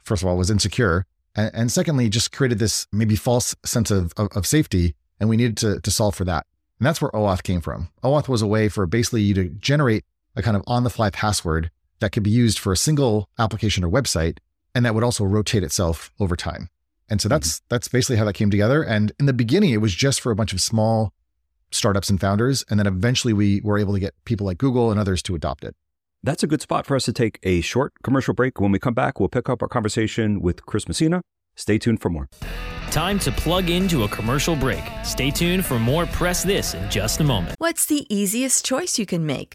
first 0.02 0.22
of 0.22 0.28
all, 0.28 0.38
was 0.38 0.50
insecure. 0.50 1.04
And, 1.36 1.50
and 1.54 1.72
secondly, 1.72 2.08
just 2.08 2.32
created 2.32 2.58
this 2.58 2.86
maybe 2.90 3.16
false 3.16 3.54
sense 3.66 3.90
of, 3.90 4.14
of, 4.16 4.28
of 4.34 4.46
safety. 4.46 4.94
And 5.20 5.28
we 5.28 5.36
needed 5.36 5.58
to, 5.58 5.80
to 5.80 5.90
solve 5.90 6.14
for 6.14 6.24
that. 6.24 6.46
And 6.80 6.86
that's 6.86 7.02
where 7.02 7.10
OAuth 7.10 7.42
came 7.42 7.60
from. 7.60 7.88
OAuth 8.02 8.28
was 8.28 8.40
a 8.40 8.46
way 8.46 8.70
for 8.70 8.86
basically 8.86 9.22
you 9.22 9.34
to 9.34 9.50
generate 9.50 10.04
a 10.34 10.42
kind 10.42 10.56
of 10.56 10.64
on 10.66 10.84
the 10.84 10.90
fly 10.90 11.10
password 11.10 11.70
that 12.04 12.10
could 12.10 12.22
be 12.22 12.30
used 12.30 12.58
for 12.58 12.72
a 12.72 12.76
single 12.76 13.28
application 13.38 13.82
or 13.82 13.90
website 13.90 14.38
and 14.74 14.84
that 14.84 14.94
would 14.94 15.04
also 15.04 15.24
rotate 15.24 15.62
itself 15.62 16.10
over 16.18 16.36
time. 16.36 16.68
And 17.08 17.20
so 17.20 17.28
that's 17.28 17.56
mm-hmm. 17.56 17.64
that's 17.68 17.88
basically 17.88 18.16
how 18.16 18.24
that 18.24 18.32
came 18.32 18.50
together. 18.50 18.82
And 18.82 19.12
in 19.20 19.26
the 19.26 19.32
beginning, 19.32 19.70
it 19.70 19.78
was 19.78 19.94
just 19.94 20.20
for 20.20 20.32
a 20.32 20.36
bunch 20.36 20.52
of 20.52 20.60
small 20.60 21.12
startups 21.70 22.08
and 22.08 22.20
founders, 22.20 22.64
and 22.70 22.78
then 22.78 22.86
eventually 22.86 23.32
we 23.32 23.60
were 23.62 23.78
able 23.78 23.94
to 23.94 24.00
get 24.00 24.14
people 24.24 24.46
like 24.46 24.58
Google 24.58 24.90
and 24.90 25.00
others 25.00 25.22
to 25.24 25.34
adopt 25.34 25.64
it. 25.64 25.74
That's 26.22 26.42
a 26.42 26.46
good 26.46 26.62
spot 26.62 26.86
for 26.86 26.96
us 26.96 27.04
to 27.04 27.12
take 27.12 27.38
a 27.42 27.60
short 27.60 27.92
commercial 28.02 28.32
break. 28.32 28.60
When 28.60 28.72
we 28.72 28.78
come 28.78 28.94
back, 28.94 29.20
we'll 29.20 29.28
pick 29.28 29.48
up 29.48 29.60
our 29.60 29.68
conversation 29.68 30.40
with 30.40 30.64
Chris 30.64 30.88
Messina. 30.88 31.20
Stay 31.56 31.78
tuned 31.78 32.00
for 32.00 32.10
more. 32.10 32.28
Time 32.90 33.18
to 33.18 33.32
plug 33.32 33.70
into 33.70 34.04
a 34.04 34.08
commercial 34.08 34.56
break. 34.56 34.82
Stay 35.02 35.30
tuned 35.30 35.66
for 35.66 35.78
more 35.78 36.06
Press 36.06 36.42
This 36.42 36.74
in 36.74 36.88
just 36.88 37.20
a 37.20 37.24
moment. 37.24 37.56
What's 37.58 37.86
the 37.86 38.06
easiest 38.14 38.64
choice 38.64 38.98
you 38.98 39.04
can 39.04 39.26
make? 39.26 39.54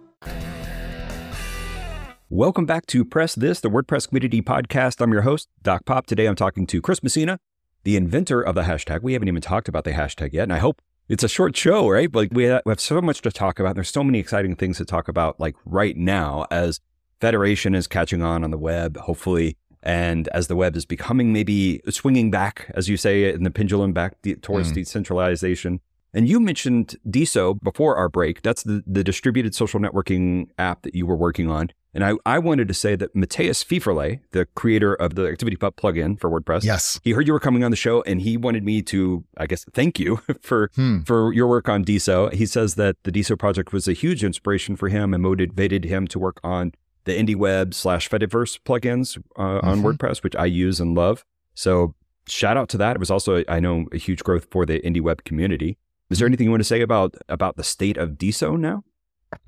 Welcome 2.33 2.65
back 2.65 2.85
to 2.85 3.03
Press 3.03 3.35
This, 3.35 3.59
the 3.59 3.69
WordPress 3.69 4.07
Community 4.07 4.41
Podcast. 4.41 5.01
I'm 5.01 5.11
your 5.11 5.23
host, 5.23 5.49
Doc 5.63 5.83
Pop. 5.83 6.05
Today 6.05 6.27
I'm 6.27 6.35
talking 6.37 6.65
to 6.67 6.81
Chris 6.81 7.03
Messina, 7.03 7.37
the 7.83 7.97
inventor 7.97 8.41
of 8.41 8.55
the 8.55 8.61
hashtag. 8.61 9.01
We 9.01 9.11
haven't 9.11 9.27
even 9.27 9.41
talked 9.41 9.67
about 9.67 9.83
the 9.83 9.91
hashtag 9.91 10.31
yet, 10.31 10.43
and 10.43 10.53
I 10.53 10.59
hope 10.59 10.81
it's 11.09 11.25
a 11.25 11.27
short 11.27 11.57
show, 11.57 11.89
right? 11.89 12.09
But 12.09 12.31
we 12.31 12.45
have 12.45 12.63
so 12.77 13.01
much 13.01 13.21
to 13.23 13.31
talk 13.31 13.59
about. 13.59 13.75
There's 13.75 13.89
so 13.89 14.01
many 14.01 14.17
exciting 14.17 14.55
things 14.55 14.77
to 14.77 14.85
talk 14.85 15.09
about, 15.09 15.41
like 15.41 15.57
right 15.65 15.97
now, 15.97 16.45
as 16.49 16.79
Federation 17.19 17.75
is 17.75 17.85
catching 17.85 18.21
on 18.21 18.45
on 18.45 18.51
the 18.51 18.57
web, 18.57 18.95
hopefully, 18.95 19.57
and 19.83 20.29
as 20.29 20.47
the 20.47 20.55
web 20.55 20.77
is 20.77 20.85
becoming 20.85 21.33
maybe 21.33 21.81
swinging 21.89 22.31
back, 22.31 22.71
as 22.75 22.87
you 22.87 22.95
say, 22.95 23.33
in 23.33 23.43
the 23.43 23.51
pendulum 23.51 23.91
back 23.91 24.15
towards 24.41 24.71
mm. 24.71 24.75
decentralization. 24.75 25.81
And 26.13 26.29
you 26.29 26.39
mentioned 26.39 26.95
DISO 27.09 27.55
before 27.61 27.97
our 27.97 28.07
break. 28.07 28.41
That's 28.41 28.63
the, 28.63 28.83
the 28.87 29.03
distributed 29.03 29.53
social 29.53 29.81
networking 29.81 30.47
app 30.57 30.83
that 30.83 30.95
you 30.95 31.05
were 31.05 31.17
working 31.17 31.51
on. 31.51 31.71
And 31.93 32.05
I, 32.05 32.13
I 32.25 32.39
wanted 32.39 32.69
to 32.69 32.73
say 32.73 32.95
that 32.95 33.13
Matthias 33.13 33.63
Pfefferle, 33.63 34.21
the 34.31 34.45
creator 34.55 34.93
of 34.95 35.15
the 35.15 35.23
ActivityPub 35.23 35.75
plugin 35.75 36.17
for 36.17 36.29
WordPress, 36.29 36.63
yes, 36.63 36.99
he 37.03 37.11
heard 37.11 37.27
you 37.27 37.33
were 37.33 37.39
coming 37.39 37.63
on 37.63 37.71
the 37.71 37.77
show, 37.77 38.01
and 38.03 38.21
he 38.21 38.37
wanted 38.37 38.63
me 38.63 38.81
to, 38.83 39.25
I 39.37 39.45
guess, 39.45 39.65
thank 39.73 39.99
you 39.99 40.21
for 40.41 40.71
hmm. 40.75 41.01
for 41.01 41.33
your 41.33 41.47
work 41.47 41.67
on 41.67 41.83
DISO. 41.83 42.33
He 42.33 42.45
says 42.45 42.75
that 42.75 42.95
the 43.03 43.11
DISO 43.11 43.37
project 43.37 43.73
was 43.73 43.87
a 43.87 43.93
huge 43.93 44.23
inspiration 44.23 44.75
for 44.75 44.87
him 44.87 45.13
and 45.13 45.21
motivated 45.21 45.85
him 45.85 46.07
to 46.07 46.19
work 46.19 46.39
on 46.43 46.73
the 47.03 47.17
IndieWeb 47.17 47.73
slash 47.73 48.09
Fediverse 48.09 48.59
plugins 48.59 49.17
uh, 49.35 49.41
mm-hmm. 49.41 49.67
on 49.67 49.81
WordPress, 49.81 50.23
which 50.23 50.35
I 50.35 50.45
use 50.45 50.79
and 50.79 50.95
love. 50.95 51.25
So 51.55 51.95
shout 52.27 52.55
out 52.55 52.69
to 52.69 52.77
that. 52.77 52.95
It 52.95 52.99
was 52.99 53.11
also, 53.11 53.43
I 53.49 53.59
know, 53.59 53.85
a 53.91 53.97
huge 53.97 54.23
growth 54.23 54.47
for 54.51 54.65
the 54.65 54.79
IndieWeb 54.79 55.23
community. 55.25 55.77
Is 56.09 56.19
there 56.19 56.27
anything 56.27 56.45
you 56.45 56.51
want 56.51 56.61
to 56.61 56.65
say 56.65 56.81
about 56.81 57.15
about 57.27 57.57
the 57.57 57.63
state 57.63 57.97
of 57.97 58.11
DISO 58.11 58.57
now? 58.57 58.83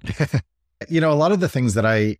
you 0.89 0.99
know, 0.99 1.11
a 1.11 1.15
lot 1.15 1.31
of 1.31 1.39
the 1.39 1.49
things 1.49 1.73
that 1.73 1.85
I 1.85 2.17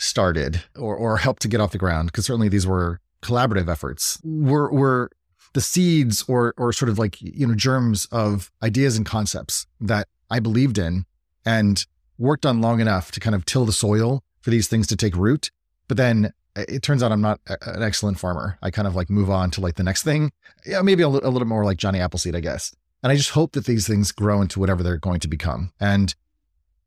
started 0.00 0.62
or, 0.76 0.96
or 0.96 1.18
helped 1.18 1.42
to 1.42 1.48
get 1.48 1.60
off 1.60 1.72
the 1.72 1.78
ground, 1.78 2.08
because 2.08 2.24
certainly 2.26 2.48
these 2.48 2.66
were 2.66 3.00
collaborative 3.22 3.68
efforts, 3.68 4.18
were, 4.24 4.72
were 4.72 5.10
the 5.52 5.60
seeds 5.60 6.24
or, 6.26 6.54
or 6.56 6.72
sort 6.72 6.88
of 6.88 6.98
like, 6.98 7.20
you 7.20 7.46
know, 7.46 7.54
germs 7.54 8.06
of 8.06 8.50
ideas 8.62 8.96
and 8.96 9.04
concepts 9.04 9.66
that 9.78 10.08
I 10.30 10.40
believed 10.40 10.78
in 10.78 11.04
and 11.44 11.84
worked 12.18 12.46
on 12.46 12.60
long 12.60 12.80
enough 12.80 13.12
to 13.12 13.20
kind 13.20 13.34
of 13.34 13.44
till 13.44 13.66
the 13.66 13.72
soil 13.72 14.22
for 14.40 14.50
these 14.50 14.68
things 14.68 14.86
to 14.86 14.96
take 14.96 15.14
root. 15.16 15.50
But 15.86 15.98
then 15.98 16.32
uh, 16.56 16.64
it 16.68 16.82
turns 16.82 17.02
out 17.02 17.12
I'm 17.12 17.20
not 17.20 17.40
uh, 17.48 17.56
an 17.62 17.82
excellent 17.82 18.18
farmer. 18.18 18.58
I 18.62 18.70
kind 18.70 18.88
of 18.88 18.96
like 18.96 19.10
move 19.10 19.28
on 19.28 19.50
to 19.52 19.60
like 19.60 19.74
the 19.74 19.82
next 19.82 20.02
thing. 20.02 20.32
Yeah, 20.64 20.80
maybe 20.82 21.02
a, 21.02 21.08
l- 21.08 21.20
a 21.22 21.28
little 21.28 21.48
more 21.48 21.64
like 21.64 21.76
Johnny 21.76 22.00
Appleseed, 22.00 22.34
I 22.34 22.40
guess. 22.40 22.74
And 23.02 23.12
I 23.12 23.16
just 23.16 23.30
hope 23.30 23.52
that 23.52 23.66
these 23.66 23.86
things 23.86 24.12
grow 24.12 24.40
into 24.40 24.60
whatever 24.60 24.82
they're 24.82 24.96
going 24.96 25.20
to 25.20 25.28
become. 25.28 25.72
And 25.78 26.14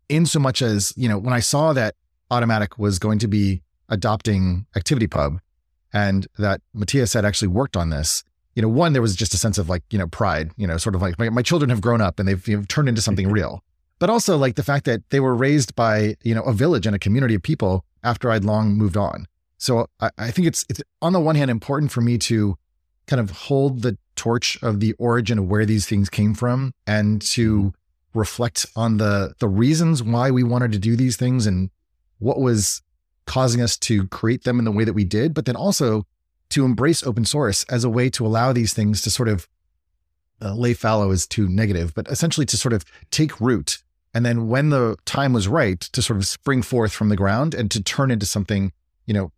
in 0.10 0.26
so 0.26 0.40
much 0.40 0.62
as, 0.62 0.94
you 0.96 1.10
know, 1.10 1.18
when 1.18 1.34
I 1.34 1.40
saw 1.40 1.74
that 1.74 1.96
Automattic 2.34 2.78
was 2.78 3.00
going 3.00 3.20
to 3.20 3.28
be 3.28 3.62
adopting 3.90 4.66
ActivityPub 4.76 5.40
and 5.94 6.28
that 6.40 6.62
Matthias 6.74 7.14
had 7.14 7.26
actually 7.26 7.50
worked 7.50 7.78
on 7.78 7.90
this, 7.90 8.24
you 8.56 8.62
know, 8.62 8.68
one, 8.68 8.94
there 8.94 9.02
was 9.02 9.16
just 9.16 9.34
a 9.34 9.38
sense 9.38 9.58
of 9.58 9.70
like, 9.70 9.84
you 9.92 10.00
know, 10.00 10.08
pride, 10.08 10.52
you 10.58 10.68
know, 10.68 10.78
sort 10.78 10.96
of 10.96 11.02
like 11.02 11.18
my, 11.20 11.30
my 11.30 11.42
children 11.42 11.70
have 11.70 11.82
grown 11.82 12.02
up 12.02 12.20
and 12.20 12.28
they've 12.28 12.48
you 12.48 12.58
know, 12.58 12.64
turned 12.68 12.90
into 12.90 13.02
something 13.02 13.30
real. 13.32 13.64
But 14.00 14.10
also 14.10 14.38
like 14.38 14.56
the 14.56 14.64
fact 14.64 14.86
that 14.86 15.10
they 15.12 15.20
were 15.20 15.36
raised 15.36 15.76
by, 15.76 16.16
you 16.24 16.36
know, 16.36 16.44
a 16.44 16.54
village 16.54 16.86
and 16.86 16.96
a 16.96 17.00
community 17.00 17.36
of 17.36 17.44
people 17.44 17.86
after 18.04 18.32
I'd 18.32 18.44
long 18.44 18.74
moved 18.74 18.98
on. 18.98 19.28
So 19.58 19.88
I, 20.00 20.10
I 20.18 20.32
think 20.32 20.48
it's 20.48 20.66
it's 20.70 20.82
on 21.02 21.14
the 21.14 21.22
one 21.22 21.36
hand 21.36 21.50
important 21.50 21.92
for 21.92 22.02
me 22.02 22.18
to 22.18 22.58
kind 23.08 23.20
of 23.20 23.30
hold 23.32 23.82
the 23.82 23.98
torch 24.16 24.62
of 24.62 24.80
the 24.80 24.94
origin 24.94 25.40
of 25.40 25.46
where 25.46 25.66
these 25.66 25.86
things 25.86 26.10
came 26.10 26.34
from 26.34 26.74
and 26.86 27.22
to 27.22 27.58
mm-hmm. 27.58 28.20
reflect 28.20 28.66
on 28.76 28.98
the 28.98 29.34
the 29.40 29.48
reasons 29.48 30.04
why 30.04 30.32
we 30.32 30.44
wanted 30.44 30.72
to 30.72 30.80
do 30.80 30.96
these 30.96 31.16
things 31.16 31.46
and 31.48 31.70
what 32.24 32.40
was 32.40 32.82
causing 33.26 33.62
us 33.62 33.78
to 33.78 34.08
create 34.08 34.44
them 34.44 34.60
in 34.60 34.66
the 34.66 34.72
way 34.72 34.84
that 34.84 34.94
we 34.94 35.04
did, 35.04 35.34
but 35.34 35.46
then 35.46 35.56
also 35.56 36.06
to 36.50 36.66
embrace 36.66 37.04
open 37.04 37.26
source 37.26 37.64
as 37.66 37.84
a 37.84 37.90
way 37.90 38.10
to 38.10 38.26
allow 38.26 38.54
these 38.54 38.74
things 38.74 39.02
to 39.02 39.10
sort 39.10 39.30
of 39.30 39.48
uh, 40.42 40.54
lay 40.54 40.74
fallow 40.74 41.12
is 41.12 41.26
too 41.26 41.48
negative, 41.48 41.94
but 41.94 42.08
essentially 42.10 42.46
to 42.46 42.58
sort 42.58 42.74
of 42.74 42.84
take 43.12 43.40
root. 43.40 43.84
And 44.14 44.26
then 44.26 44.48
when 44.48 44.70
the 44.70 44.96
time 45.06 45.34
was 45.34 45.48
right 45.48 45.80
to 45.80 46.02
sort 46.02 46.18
of 46.18 46.28
spring 46.28 46.62
forth 46.62 46.92
from 46.92 47.10
the 47.10 47.16
ground 47.16 47.54
and 47.54 47.72
to 47.72 47.82
turn 47.82 48.12
into 48.12 48.26
something, 48.26 48.72
you 49.06 49.14
know, 49.14 49.32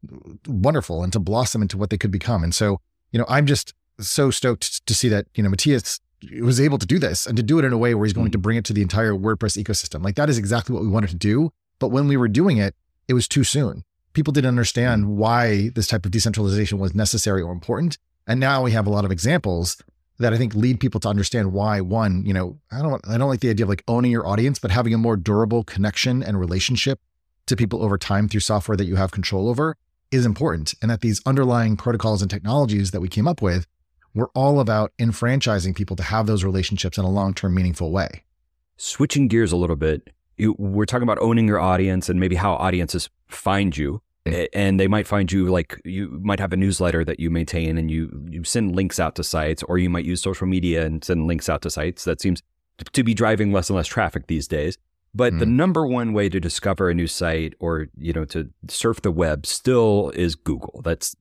wonderful 0.47 1.03
and 1.03 1.13
to 1.13 1.19
blossom 1.19 1.61
into 1.61 1.77
what 1.77 1.89
they 1.89 1.97
could 1.97 2.11
become. 2.11 2.43
And 2.43 2.53
so, 2.53 2.79
you 3.11 3.19
know, 3.19 3.25
I'm 3.29 3.45
just 3.45 3.73
so 3.99 4.31
stoked 4.31 4.85
to 4.85 4.93
see 4.93 5.07
that, 5.09 5.27
you 5.35 5.43
know, 5.43 5.49
Matthias 5.49 6.01
was 6.41 6.59
able 6.59 6.77
to 6.79 6.85
do 6.85 6.99
this 6.99 7.27
and 7.27 7.37
to 7.37 7.43
do 7.43 7.59
it 7.59 7.65
in 7.65 7.71
a 7.71 7.77
way 7.77 7.93
where 7.93 8.05
he's 8.05 8.13
going 8.13 8.31
to 8.31 8.37
mm. 8.37 8.41
bring 8.41 8.57
it 8.57 8.65
to 8.65 8.73
the 8.73 8.81
entire 8.81 9.13
WordPress 9.13 9.61
ecosystem. 9.61 10.03
Like 10.03 10.15
that 10.15 10.29
is 10.29 10.37
exactly 10.37 10.73
what 10.73 10.83
we 10.83 10.89
wanted 10.89 11.11
to 11.11 11.15
do. 11.15 11.51
But 11.79 11.89
when 11.89 12.07
we 12.07 12.17
were 12.17 12.27
doing 12.27 12.57
it, 12.57 12.75
it 13.07 13.13
was 13.13 13.27
too 13.27 13.43
soon. 13.43 13.83
People 14.13 14.33
didn't 14.33 14.49
understand 14.49 15.05
mm. 15.05 15.07
why 15.09 15.69
this 15.75 15.87
type 15.87 16.05
of 16.05 16.11
decentralization 16.11 16.79
was 16.79 16.95
necessary 16.95 17.41
or 17.41 17.51
important. 17.51 17.97
And 18.27 18.39
now 18.39 18.63
we 18.63 18.71
have 18.71 18.87
a 18.87 18.89
lot 18.89 19.05
of 19.05 19.11
examples 19.11 19.81
that 20.17 20.33
I 20.33 20.37
think 20.37 20.55
lead 20.55 20.79
people 20.79 20.99
to 21.01 21.09
understand 21.09 21.51
why 21.51 21.81
one, 21.81 22.25
you 22.25 22.33
know, 22.33 22.57
I 22.71 22.81
don't 22.81 23.05
I 23.07 23.17
don't 23.17 23.29
like 23.29 23.41
the 23.41 23.49
idea 23.49 23.65
of 23.65 23.69
like 23.69 23.83
owning 23.87 24.11
your 24.11 24.25
audience, 24.25 24.59
but 24.59 24.71
having 24.71 24.93
a 24.93 24.97
more 24.97 25.17
durable 25.17 25.63
connection 25.63 26.23
and 26.23 26.39
relationship 26.39 26.99
to 27.47 27.55
people 27.55 27.83
over 27.83 27.97
time 27.97 28.27
through 28.29 28.39
software 28.39 28.77
that 28.77 28.85
you 28.85 28.95
have 28.95 29.11
control 29.11 29.49
over 29.49 29.75
is 30.11 30.25
important. 30.25 30.73
And 30.81 30.89
that 30.89 31.01
these 31.01 31.21
underlying 31.25 31.75
protocols 31.75 32.21
and 32.21 32.31
technologies 32.31 32.91
that 32.91 33.01
we 33.01 33.09
came 33.09 33.27
up 33.27 33.41
with 33.41 33.67
We're 34.13 34.29
all 34.33 34.61
about 34.61 34.93
enfranchising 34.97 35.73
people 35.73 35.97
to 35.97 36.03
have 36.03 36.25
those 36.25 36.45
relationships 36.45 36.97
in 36.97 37.03
a 37.03 37.09
long 37.09 37.33
term, 37.33 37.53
meaningful 37.53 37.91
way. 37.91 38.23
Switching 38.77 39.27
gears 39.27 39.51
a 39.51 39.57
little 39.57 39.75
bit, 39.75 40.09
you, 40.37 40.55
we're 40.57 40.85
talking 40.85 41.03
about 41.03 41.19
owning 41.21 41.47
your 41.47 41.59
audience 41.59 42.09
and 42.09 42.19
maybe 42.19 42.35
how 42.35 42.53
audiences 42.53 43.09
find 43.27 43.75
you. 43.75 44.01
And 44.53 44.79
they 44.79 44.87
might 44.87 45.05
find 45.05 45.31
you 45.31 45.51
like 45.51 45.79
you 45.85 46.19
might 46.23 46.39
have 46.39 46.51
a 46.51 46.57
newsletter 46.57 47.05
that 47.05 47.19
you 47.19 47.29
maintain 47.29 47.77
and 47.77 47.91
you, 47.91 48.25
you 48.27 48.43
send 48.43 48.75
links 48.75 48.99
out 48.99 49.15
to 49.17 49.23
sites, 49.23 49.61
or 49.61 49.77
you 49.77 49.87
might 49.87 50.03
use 50.03 50.19
social 50.19 50.47
media 50.47 50.83
and 50.83 51.03
send 51.03 51.27
links 51.27 51.47
out 51.47 51.61
to 51.61 51.69
sites. 51.69 52.05
That 52.05 52.19
seems 52.21 52.41
to 52.91 53.03
be 53.03 53.13
driving 53.13 53.51
less 53.51 53.69
and 53.69 53.77
less 53.77 53.85
traffic 53.85 54.25
these 54.25 54.47
days. 54.47 54.79
But 55.13 55.33
mm. 55.33 55.39
the 55.39 55.45
number 55.45 55.85
one 55.85 56.11
way 56.11 56.27
to 56.29 56.39
discover 56.39 56.89
a 56.89 56.95
new 56.95 57.05
site 57.05 57.53
or, 57.59 57.87
you 57.99 58.13
know, 58.13 58.25
to 58.25 58.49
surf 58.67 59.01
the 59.01 59.11
web 59.11 59.45
still 59.45 60.11
is 60.15 60.33
Google. 60.33 60.81
That's 60.83 61.15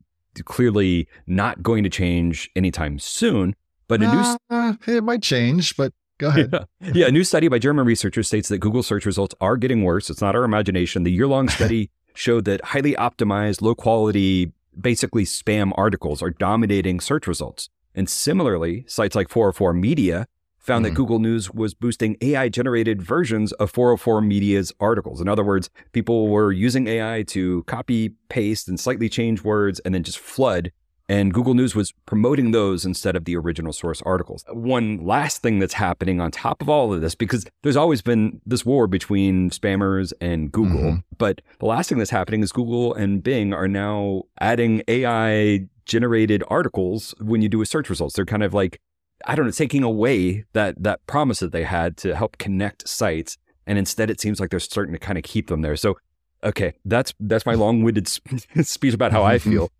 clearly 0.47 1.06
not 1.26 1.62
going 1.62 1.85
to 1.85 1.90
change 1.90 2.50
anytime 2.56 2.99
soon. 2.99 3.54
But 3.87 4.02
a 4.02 4.06
uh, 4.50 4.73
new 4.88 4.97
it 4.97 5.04
might 5.04 5.23
change, 5.23 5.76
but 5.76 5.92
go 6.18 6.28
ahead. 6.28 6.50
Yeah. 6.52 6.92
yeah, 6.94 7.06
a 7.06 7.11
new 7.11 7.25
study 7.25 7.49
by 7.49 7.59
German 7.59 7.87
researchers 7.87 8.26
states 8.26 8.49
that 8.49 8.59
Google 8.59 8.83
search 8.83 9.06
results 9.06 9.35
are 9.40 9.56
getting 9.56 9.83
worse. 9.83 10.11
It's 10.11 10.21
not 10.21 10.35
our 10.35 10.44
imagination. 10.44 11.02
The 11.02 11.12
year-long 11.12 11.49
study 11.59 11.90
showed 12.14 12.44
that 12.44 12.64
highly 12.64 12.94
optimized, 12.94 13.62
low-quality, 13.62 14.52
basically 14.80 15.25
spam 15.25 15.73
articles 15.76 16.23
are 16.23 16.30
dominating 16.30 17.00
search 17.00 17.26
results. 17.26 17.68
And 17.94 18.09
similarly, 18.09 18.85
sites 18.88 19.14
like 19.14 19.28
404 19.28 19.73
Media 19.73 20.26
found 20.59 20.83
mm. 20.83 20.88
that 20.88 20.90
hmm. 20.90 20.97
Google 20.97 21.18
News 21.18 21.52
was 21.52 21.75
boosting 21.75 22.16
AI 22.21 22.49
generated 22.49 23.02
versions 23.02 23.52
of 23.52 23.71
404 23.71 24.21
Media's 24.23 24.73
articles. 24.80 25.21
In 25.21 25.28
other 25.28 25.44
words, 25.44 25.71
people 25.92 26.28
were 26.28 26.50
using 26.50 26.88
AI 26.88 27.23
to 27.28 27.62
copy, 27.64 28.14
paste, 28.28 28.66
and 28.66 28.80
slightly 28.80 29.09
change 29.09 29.44
words 29.44 29.78
and 29.80 29.94
then 29.94 30.02
just 30.02 30.18
flood. 30.18 30.73
And 31.09 31.35
Google 31.35 31.55
News 31.55 31.75
was 31.75 31.93
promoting 32.07 32.53
those 32.53 32.87
instead 32.87 33.15
of 33.15 33.27
the 33.27 33.37
original 33.37 33.73
source 33.73 34.01
articles. 34.03 34.45
One 34.49 35.05
last 35.05 35.43
thing 35.43 35.59
that's 35.59 35.75
happening 35.75 36.21
on 36.21 36.31
top 36.31 36.63
of 36.63 36.69
all 36.69 36.95
of 36.95 37.03
this, 37.03 37.15
because 37.15 37.45
there's 37.63 37.77
always 37.77 38.01
been 38.01 38.41
this 38.47 38.65
war 38.65 38.87
between 38.87 39.51
spammers 39.51 40.13
and 40.21 40.51
Google, 40.51 40.81
mm-hmm. 40.81 41.15
but 41.19 41.43
the 41.59 41.67
last 41.67 41.89
thing 41.89 41.99
that's 41.99 42.11
happening 42.11 42.43
is 42.43 42.53
Google 42.53 42.95
and 42.95 43.23
Bing 43.23 43.53
are 43.53 43.69
now 43.69 44.23
adding 44.41 44.83
AI 44.89 45.69
generated 45.85 46.43
articles 46.49 47.15
when 47.21 47.43
you 47.43 47.51
do 47.51 47.61
a 47.61 47.67
search 47.67 47.91
results. 47.91 48.17
They're 48.17 48.25
kind 48.25 48.43
of 48.43 48.55
like 48.55 48.81
I 49.27 49.35
don't 49.35 49.47
know, 49.47 49.53
taking 49.53 49.83
away 49.83 50.45
that 50.53 50.83
that 50.83 51.07
promise 51.07 51.41
that 51.41 51.53
they 51.53 51.65
had 51.65 51.97
to 51.99 52.15
help 52.15 52.39
connect 52.39 52.89
sites, 52.89 53.39
and 53.67 53.79
instead 53.79 54.11
it 54.11 54.21
seems 54.21 54.41
like 54.41 54.51
they're 54.51 54.61
starting 54.61 54.93
to 54.93 54.99
kind 54.99 55.19
of 55.19 55.25
keep 55.25 55.49
them 55.49 55.63
there. 55.63 55.77
So, 55.77 55.97
okay, 56.43 56.75
that's 56.85 57.15
that's 57.21 57.47
my 57.47 57.55
long-winded 57.55 58.09
speech 58.63 58.95
about 58.95 59.13
how 59.13 59.23
I 59.23 59.39
feel. 59.51 59.71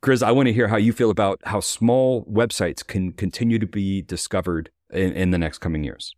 Chris, 0.00 0.22
I 0.22 0.32
want 0.32 0.48
to 0.48 0.52
hear 0.52 0.68
how 0.68 0.76
you 0.76 0.92
feel 0.92 1.10
about 1.10 1.40
how 1.44 1.60
small 1.60 2.24
websites 2.26 2.86
can 2.86 3.12
continue 3.12 3.58
to 3.58 3.66
be 3.66 4.02
discovered 4.02 4.70
in, 4.90 5.12
in 5.12 5.30
the 5.30 5.38
next 5.38 5.58
coming 5.58 5.82
years. 5.82 6.14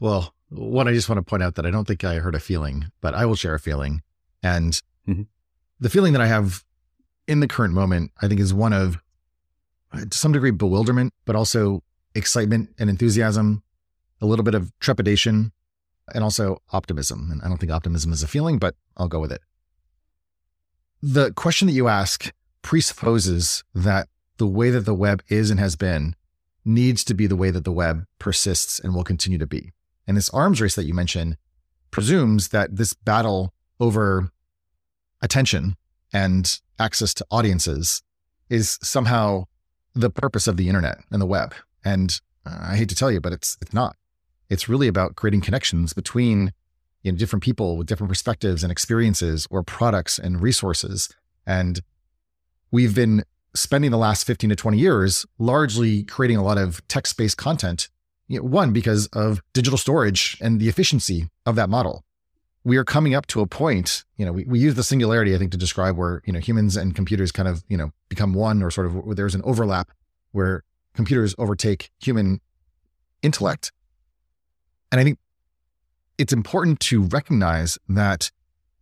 Well, 0.00 0.34
one, 0.48 0.88
I 0.88 0.92
just 0.92 1.08
want 1.08 1.18
to 1.18 1.22
point 1.22 1.42
out 1.42 1.56
that 1.56 1.66
I 1.66 1.70
don't 1.70 1.86
think 1.86 2.04
I 2.04 2.16
heard 2.16 2.34
a 2.34 2.40
feeling, 2.40 2.86
but 3.00 3.14
I 3.14 3.26
will 3.26 3.34
share 3.34 3.54
a 3.54 3.60
feeling. 3.60 4.02
And 4.42 4.80
mm-hmm. 5.06 5.22
the 5.80 5.90
feeling 5.90 6.12
that 6.12 6.22
I 6.22 6.26
have 6.26 6.64
in 7.26 7.40
the 7.40 7.48
current 7.48 7.74
moment, 7.74 8.12
I 8.22 8.28
think, 8.28 8.40
is 8.40 8.54
one 8.54 8.72
of 8.72 8.98
to 9.92 10.18
some 10.18 10.32
degree 10.32 10.50
bewilderment, 10.50 11.12
but 11.24 11.36
also 11.36 11.82
excitement 12.14 12.70
and 12.78 12.90
enthusiasm, 12.90 13.62
a 14.20 14.26
little 14.26 14.44
bit 14.44 14.54
of 14.54 14.72
trepidation, 14.80 15.52
and 16.14 16.22
also 16.22 16.62
optimism. 16.72 17.30
And 17.30 17.42
I 17.42 17.48
don't 17.48 17.58
think 17.58 17.72
optimism 17.72 18.12
is 18.12 18.22
a 18.22 18.28
feeling, 18.28 18.58
but 18.58 18.74
I'll 18.96 19.08
go 19.08 19.20
with 19.20 19.32
it. 19.32 19.40
The 21.02 21.32
question 21.32 21.66
that 21.66 21.74
you 21.74 21.88
ask 21.88 22.32
presupposes 22.66 23.62
that 23.76 24.08
the 24.38 24.46
way 24.46 24.70
that 24.70 24.80
the 24.80 24.92
web 24.92 25.22
is 25.28 25.52
and 25.52 25.60
has 25.60 25.76
been 25.76 26.16
needs 26.64 27.04
to 27.04 27.14
be 27.14 27.28
the 27.28 27.36
way 27.36 27.48
that 27.48 27.62
the 27.62 27.70
web 27.70 28.04
persists 28.18 28.80
and 28.80 28.92
will 28.92 29.04
continue 29.04 29.38
to 29.38 29.46
be. 29.46 29.72
And 30.04 30.16
this 30.16 30.28
arms 30.30 30.60
race 30.60 30.74
that 30.74 30.84
you 30.84 30.92
mentioned 30.92 31.36
presumes 31.92 32.48
that 32.48 32.74
this 32.74 32.92
battle 32.92 33.54
over 33.78 34.30
attention 35.22 35.76
and 36.12 36.58
access 36.76 37.14
to 37.14 37.26
audiences 37.30 38.02
is 38.50 38.80
somehow 38.82 39.44
the 39.94 40.10
purpose 40.10 40.48
of 40.48 40.56
the 40.56 40.68
internet 40.68 40.98
and 41.12 41.22
the 41.22 41.26
web. 41.26 41.54
And 41.84 42.20
uh, 42.44 42.58
I 42.70 42.76
hate 42.76 42.88
to 42.88 42.96
tell 42.96 43.12
you, 43.12 43.20
but 43.20 43.32
it's 43.32 43.56
it's 43.62 43.72
not. 43.72 43.94
It's 44.50 44.68
really 44.68 44.88
about 44.88 45.14
creating 45.14 45.42
connections 45.42 45.92
between 45.92 46.52
you 47.04 47.12
know, 47.12 47.18
different 47.18 47.44
people 47.44 47.76
with 47.76 47.86
different 47.86 48.08
perspectives 48.08 48.64
and 48.64 48.72
experiences 48.72 49.46
or 49.52 49.62
products 49.62 50.18
and 50.18 50.42
resources. 50.42 51.08
And 51.46 51.80
we've 52.70 52.94
been 52.94 53.24
spending 53.54 53.90
the 53.90 53.98
last 53.98 54.26
15 54.26 54.50
to 54.50 54.56
20 54.56 54.78
years 54.78 55.26
largely 55.38 56.02
creating 56.04 56.36
a 56.36 56.42
lot 56.42 56.58
of 56.58 56.86
text-based 56.88 57.36
content. 57.36 57.88
You 58.28 58.38
know, 58.40 58.46
one, 58.46 58.72
because 58.72 59.06
of 59.08 59.40
digital 59.52 59.78
storage 59.78 60.36
and 60.40 60.60
the 60.60 60.68
efficiency 60.68 61.28
of 61.44 61.54
that 61.56 61.70
model. 61.70 62.04
We 62.64 62.76
are 62.76 62.84
coming 62.84 63.14
up 63.14 63.26
to 63.28 63.40
a 63.40 63.46
point, 63.46 64.04
you 64.16 64.26
know, 64.26 64.32
we, 64.32 64.44
we 64.44 64.58
use 64.58 64.74
the 64.74 64.82
singularity, 64.82 65.34
I 65.34 65.38
think, 65.38 65.52
to 65.52 65.56
describe 65.56 65.96
where, 65.96 66.20
you 66.26 66.32
know, 66.32 66.40
humans 66.40 66.76
and 66.76 66.96
computers 66.96 67.30
kind 67.30 67.48
of, 67.48 67.62
you 67.68 67.76
know, 67.76 67.92
become 68.08 68.34
one 68.34 68.62
or 68.62 68.72
sort 68.72 68.88
of 68.88 69.14
there's 69.14 69.36
an 69.36 69.42
overlap 69.44 69.92
where 70.32 70.64
computers 70.94 71.34
overtake 71.38 71.90
human 72.00 72.40
intellect. 73.22 73.70
And 74.90 75.00
I 75.00 75.04
think 75.04 75.18
it's 76.18 76.32
important 76.32 76.80
to 76.80 77.02
recognize 77.02 77.78
that 77.88 78.32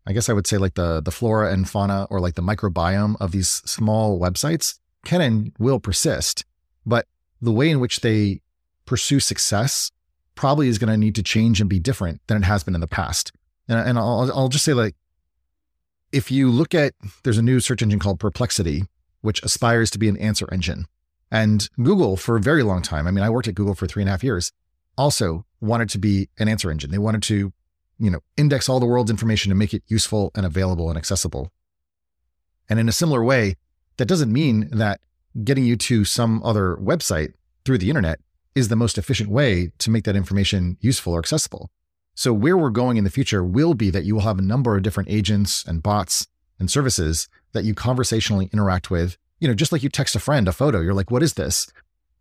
I 0.07 0.13
guess 0.13 0.29
I 0.29 0.33
would 0.33 0.47
say 0.47 0.59
like 0.59 0.75
the 0.75 1.01
the 1.01 1.11
flora 1.11 1.53
and 1.53 1.69
fauna 1.69 2.07
or 2.11 2.21
like 2.21 2.35
the 2.35 2.43
microbiome 2.43 3.17
of 3.21 3.33
these 3.33 3.49
small 3.49 4.21
websites 4.21 4.79
can 5.05 5.21
and 5.21 5.53
will 5.59 5.81
persist, 5.81 6.45
but 6.85 7.07
the 7.41 7.53
way 7.53 7.71
in 7.71 7.81
which 7.81 8.01
they 8.01 8.41
pursue 8.87 9.21
success 9.21 9.91
probably 10.35 10.69
is 10.69 10.79
going 10.79 10.91
to 10.91 10.97
need 10.97 11.15
to 11.15 11.23
change 11.23 11.61
and 11.61 11.71
be 11.71 11.79
different 11.79 12.21
than 12.27 12.37
it 12.37 12.45
has 12.45 12.65
been 12.65 12.75
in 12.75 12.81
the 12.81 12.87
past. 12.87 13.33
And, 13.69 13.79
and 13.79 13.99
I'll, 13.99 14.31
I'll 14.35 14.49
just 14.49 14.65
say 14.65 14.75
like, 14.75 14.95
if 16.13 16.31
you 16.31 16.51
look 16.51 16.75
at, 16.75 16.95
there's 17.23 17.39
a 17.39 17.43
new 17.43 17.61
search 17.61 17.83
engine 17.83 17.99
called 17.99 18.21
Perplexity, 18.21 18.85
which 19.21 19.43
aspires 19.43 19.91
to 19.91 19.99
be 19.99 20.09
an 20.09 20.17
answer 20.17 20.49
engine. 20.53 20.87
And 21.31 21.69
Google, 21.83 22.17
for 22.17 22.37
a 22.37 22.41
very 22.41 22.63
long 22.63 22.83
time, 22.83 23.07
I 23.07 23.11
mean, 23.11 23.25
I 23.25 23.31
worked 23.31 23.49
at 23.49 23.55
Google 23.55 23.75
for 23.75 23.87
three 23.87 24.03
and 24.03 24.09
a 24.09 24.13
half 24.13 24.23
years, 24.23 24.53
also 24.97 25.45
wanted 25.61 25.89
to 25.91 25.99
be 25.99 26.29
an 26.39 26.49
answer 26.49 26.71
engine. 26.71 26.91
They 26.91 26.99
wanted 26.99 27.23
to, 27.25 27.53
you 27.99 28.11
know, 28.11 28.21
index 28.37 28.69
all 28.69 28.81
the 28.81 28.87
world's 28.87 29.11
information 29.11 29.51
to 29.51 29.55
make 29.55 29.75
it 29.75 29.83
useful 29.87 30.31
and 30.35 30.45
available 30.45 30.89
and 30.89 30.99
accessible. 30.99 31.51
And 32.69 32.79
in 32.79 32.89
a 32.89 32.93
similar 32.93 33.23
way, 33.23 33.57
that 33.97 34.07
doesn't 34.07 34.33
mean 34.33 34.69
that 34.73 35.01
getting 35.43 35.65
you 35.65 35.77
to 35.77 36.05
some 36.05 36.43
other 36.43 36.77
website 36.77 37.33
through 37.65 37.79
the 37.79 37.91
internet 37.91 38.21
is 38.55 38.69
the 38.69 38.77
most 38.77 38.99
efficient 38.99 39.31
way 39.31 39.73
to 39.79 39.91
make 39.91 40.05
that 40.05 40.17
information 40.17 40.77
useful 40.81 41.13
or 41.13 41.19
accessible. 41.19 41.71
So, 42.15 42.33
where 42.33 42.57
we're 42.57 42.71
going 42.71 42.97
in 42.97 43.05
the 43.05 43.11
future 43.11 43.43
will 43.45 43.75
be 43.75 43.91
that 43.91 44.05
you 44.05 44.15
will 44.15 44.23
have 44.23 44.39
a 44.39 44.43
number 44.43 44.77
of 44.77 44.83
different 44.83 45.11
agents 45.11 45.65
and 45.67 45.83
bots 45.83 46.29
and 46.61 46.71
services 46.71 47.29
that 47.53 47.65
you 47.65 47.75
conversationally 47.75 48.49
interact 48.53 48.91
with 48.91 49.19
you 49.45 49.49
know, 49.49 49.55
just 49.55 49.73
like 49.73 49.83
you 49.83 49.91
text 49.91 50.17
a 50.17 50.21
friend 50.21 50.49
a 50.49 50.53
photo, 50.53 50.81
you're 50.81 50.95
like, 50.95 51.11
what 51.11 51.23
is 51.23 51.35
this? 51.35 51.71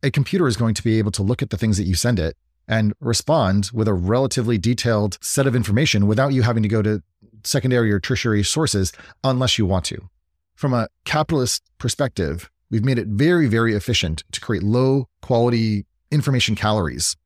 A 0.03 0.11
computer 0.11 0.45
is 0.45 0.57
going 0.57 0.73
to 0.73 0.83
be 0.83 0.97
able 0.99 1.11
to 1.11 1.23
look 1.23 1.41
at 1.41 1.51
the 1.51 1.57
things 1.57 1.77
that 1.77 1.85
you 1.85 1.95
send 1.95 2.19
it 2.19 2.35
and 2.67 2.93
respond 2.99 3.69
with 3.73 3.87
a 3.87 3.93
relatively 3.93 4.57
detailed 4.57 5.17
set 5.21 5.47
of 5.47 5.55
information 5.55 6.07
without 6.07 6.33
you 6.33 6.41
having 6.41 6.63
to 6.63 6.69
go 6.69 6.81
to 6.81 7.01
secondary 7.43 7.91
or 7.91 7.99
tertiary 7.99 8.43
sources 8.43 8.93
unless 9.23 9.57
you 9.57 9.65
want 9.65 9.85
to. 9.85 10.09
From 10.55 10.73
a 10.73 10.87
capitalist 11.05 11.63
perspective, 11.77 12.49
we've 12.69 12.85
made 12.85 12.97
it 12.97 13.07
very, 13.07 13.47
very 13.47 13.73
efficient 13.75 14.23
to 14.31 14.39
create 14.39 14.63
low 14.63 15.07
quality 15.21 15.85
information 16.11 16.55
calories. 16.55 17.17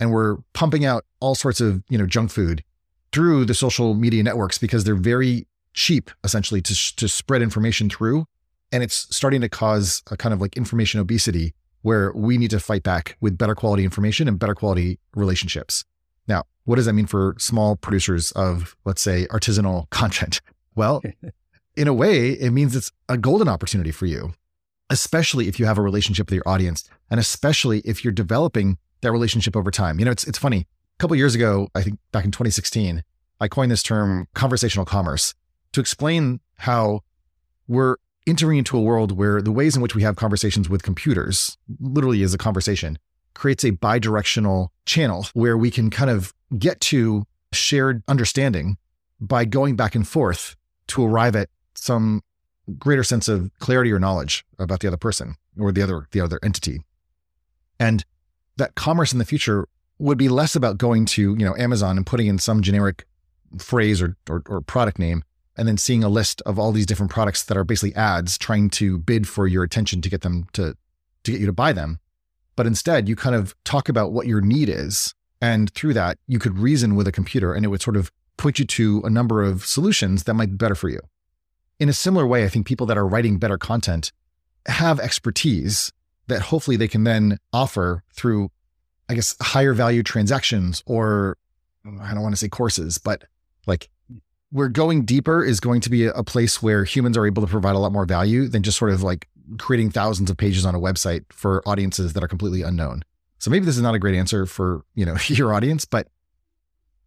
And 0.00 0.10
we're 0.10 0.38
pumping 0.52 0.84
out 0.84 1.04
all 1.20 1.34
sorts 1.34 1.60
of, 1.60 1.82
you 1.88 1.98
know, 1.98 2.06
junk 2.06 2.30
food 2.30 2.64
through 3.12 3.44
the 3.44 3.54
social 3.54 3.94
media 3.94 4.22
networks 4.22 4.58
because 4.58 4.84
they're 4.84 4.94
very 4.94 5.46
cheap 5.74 6.10
essentially 6.24 6.62
to, 6.62 6.96
to 6.96 7.08
spread 7.08 7.42
information 7.42 7.90
through 7.90 8.26
and 8.72 8.82
it's 8.82 9.14
starting 9.14 9.42
to 9.42 9.48
cause 9.48 10.02
a 10.10 10.16
kind 10.16 10.32
of 10.32 10.40
like 10.40 10.56
information 10.56 10.98
obesity 10.98 11.54
where 11.82 12.12
we 12.14 12.38
need 12.38 12.50
to 12.50 12.60
fight 12.60 12.82
back 12.82 13.16
with 13.20 13.36
better 13.36 13.54
quality 13.54 13.84
information 13.84 14.28
and 14.28 14.38
better 14.38 14.54
quality 14.54 14.98
relationships. 15.14 15.84
Now, 16.26 16.44
what 16.64 16.76
does 16.76 16.86
that 16.86 16.92
mean 16.92 17.06
for 17.06 17.34
small 17.38 17.76
producers 17.76 18.32
of, 18.32 18.76
let's 18.84 19.02
say, 19.02 19.26
artisanal 19.26 19.90
content? 19.90 20.40
Well, 20.74 21.02
in 21.76 21.88
a 21.88 21.94
way, 21.94 22.30
it 22.30 22.50
means 22.50 22.76
it's 22.76 22.92
a 23.08 23.18
golden 23.18 23.48
opportunity 23.48 23.90
for 23.90 24.06
you, 24.06 24.32
especially 24.90 25.48
if 25.48 25.58
you 25.58 25.66
have 25.66 25.78
a 25.78 25.82
relationship 25.82 26.28
with 26.28 26.34
your 26.34 26.48
audience 26.48 26.88
and 27.10 27.18
especially 27.18 27.80
if 27.80 28.04
you're 28.04 28.12
developing 28.12 28.78
that 29.00 29.12
relationship 29.12 29.56
over 29.56 29.70
time. 29.70 29.98
You 29.98 30.04
know, 30.04 30.12
it's, 30.12 30.24
it's 30.24 30.38
funny. 30.38 30.66
A 30.98 30.98
couple 30.98 31.16
years 31.16 31.34
ago, 31.34 31.68
I 31.74 31.82
think 31.82 31.98
back 32.12 32.24
in 32.24 32.30
2016, 32.30 33.02
I 33.40 33.48
coined 33.48 33.72
this 33.72 33.82
term 33.82 34.28
conversational 34.34 34.86
commerce 34.86 35.34
to 35.72 35.80
explain 35.80 36.40
how 36.58 37.00
we're 37.66 37.96
entering 38.26 38.58
into 38.58 38.76
a 38.76 38.80
world 38.80 39.12
where 39.12 39.42
the 39.42 39.52
ways 39.52 39.76
in 39.76 39.82
which 39.82 39.94
we 39.94 40.02
have 40.02 40.16
conversations 40.16 40.68
with 40.68 40.82
computers, 40.82 41.56
literally 41.80 42.22
as 42.22 42.34
a 42.34 42.38
conversation, 42.38 42.98
creates 43.34 43.64
a 43.64 43.70
bi-directional 43.70 44.72
channel 44.86 45.26
where 45.34 45.56
we 45.56 45.70
can 45.70 45.90
kind 45.90 46.10
of 46.10 46.32
get 46.58 46.80
to 46.80 47.24
shared 47.52 48.02
understanding 48.08 48.76
by 49.20 49.44
going 49.44 49.76
back 49.76 49.94
and 49.94 50.06
forth 50.06 50.56
to 50.88 51.04
arrive 51.04 51.36
at 51.36 51.48
some 51.74 52.22
greater 52.78 53.04
sense 53.04 53.28
of 53.28 53.50
clarity 53.58 53.90
or 53.92 53.98
knowledge 53.98 54.44
about 54.58 54.80
the 54.80 54.88
other 54.88 54.96
person 54.96 55.34
or 55.58 55.72
the 55.72 55.82
other 55.82 56.06
the 56.12 56.20
other 56.20 56.38
entity. 56.42 56.80
And 57.78 58.04
that 58.56 58.74
commerce 58.74 59.12
in 59.12 59.18
the 59.18 59.24
future 59.24 59.66
would 59.98 60.18
be 60.18 60.28
less 60.28 60.54
about 60.56 60.78
going 60.78 61.06
to, 61.06 61.22
you 61.22 61.44
know, 61.44 61.56
Amazon 61.56 61.96
and 61.96 62.06
putting 62.06 62.26
in 62.26 62.38
some 62.38 62.62
generic 62.62 63.04
phrase 63.58 64.00
or, 64.00 64.16
or, 64.28 64.42
or 64.46 64.60
product 64.60 64.98
name 64.98 65.24
and 65.56 65.68
then 65.68 65.76
seeing 65.76 66.02
a 66.02 66.08
list 66.08 66.42
of 66.46 66.58
all 66.58 66.72
these 66.72 66.86
different 66.86 67.12
products 67.12 67.44
that 67.44 67.56
are 67.56 67.64
basically 67.64 67.94
ads 67.94 68.38
trying 68.38 68.70
to 68.70 68.98
bid 68.98 69.28
for 69.28 69.46
your 69.46 69.62
attention 69.62 70.00
to 70.02 70.08
get 70.08 70.22
them 70.22 70.46
to 70.52 70.76
to 71.24 71.30
get 71.32 71.40
you 71.40 71.46
to 71.46 71.52
buy 71.52 71.72
them. 71.72 72.00
But 72.56 72.66
instead, 72.66 73.08
you 73.08 73.16
kind 73.16 73.34
of 73.34 73.54
talk 73.64 73.88
about 73.88 74.12
what 74.12 74.26
your 74.26 74.40
need 74.40 74.68
is. 74.68 75.14
And 75.40 75.72
through 75.72 75.94
that, 75.94 76.18
you 76.26 76.38
could 76.38 76.58
reason 76.58 76.94
with 76.94 77.06
a 77.06 77.12
computer 77.12 77.54
and 77.54 77.64
it 77.64 77.68
would 77.68 77.82
sort 77.82 77.96
of 77.96 78.10
point 78.36 78.58
you 78.58 78.64
to 78.64 79.02
a 79.04 79.10
number 79.10 79.42
of 79.42 79.64
solutions 79.64 80.24
that 80.24 80.34
might 80.34 80.50
be 80.50 80.56
better 80.56 80.74
for 80.74 80.88
you. 80.88 81.00
In 81.78 81.88
a 81.88 81.92
similar 81.92 82.26
way, 82.26 82.44
I 82.44 82.48
think 82.48 82.66
people 82.66 82.86
that 82.86 82.98
are 82.98 83.06
writing 83.06 83.38
better 83.38 83.58
content 83.58 84.12
have 84.66 85.00
expertise 85.00 85.92
that 86.28 86.42
hopefully 86.42 86.76
they 86.76 86.88
can 86.88 87.04
then 87.04 87.38
offer 87.52 88.02
through, 88.14 88.50
I 89.08 89.14
guess, 89.14 89.34
higher 89.40 89.74
value 89.74 90.02
transactions 90.02 90.82
or 90.86 91.36
I 91.84 92.14
don't 92.14 92.22
want 92.22 92.34
to 92.34 92.38
say 92.38 92.48
courses, 92.48 92.98
but 92.98 93.24
like 93.66 93.90
where 94.52 94.68
going 94.68 95.04
deeper 95.04 95.42
is 95.42 95.60
going 95.60 95.80
to 95.80 95.88
be 95.88 96.06
a 96.06 96.22
place 96.22 96.62
where 96.62 96.84
humans 96.84 97.16
are 97.16 97.26
able 97.26 97.42
to 97.42 97.48
provide 97.48 97.74
a 97.74 97.78
lot 97.78 97.90
more 97.90 98.04
value 98.04 98.46
than 98.46 98.62
just 98.62 98.78
sort 98.78 98.92
of 98.92 99.02
like 99.02 99.26
creating 99.58 99.90
thousands 99.90 100.30
of 100.30 100.36
pages 100.36 100.66
on 100.66 100.74
a 100.74 100.78
website 100.78 101.24
for 101.32 101.66
audiences 101.66 102.12
that 102.12 102.22
are 102.22 102.28
completely 102.28 102.60
unknown. 102.60 103.02
So 103.38 103.50
maybe 103.50 103.64
this 103.64 103.76
is 103.76 103.82
not 103.82 103.94
a 103.94 103.98
great 103.98 104.14
answer 104.14 104.44
for, 104.44 104.84
you 104.94 105.06
know, 105.06 105.16
your 105.26 105.54
audience, 105.54 105.86
but 105.86 106.06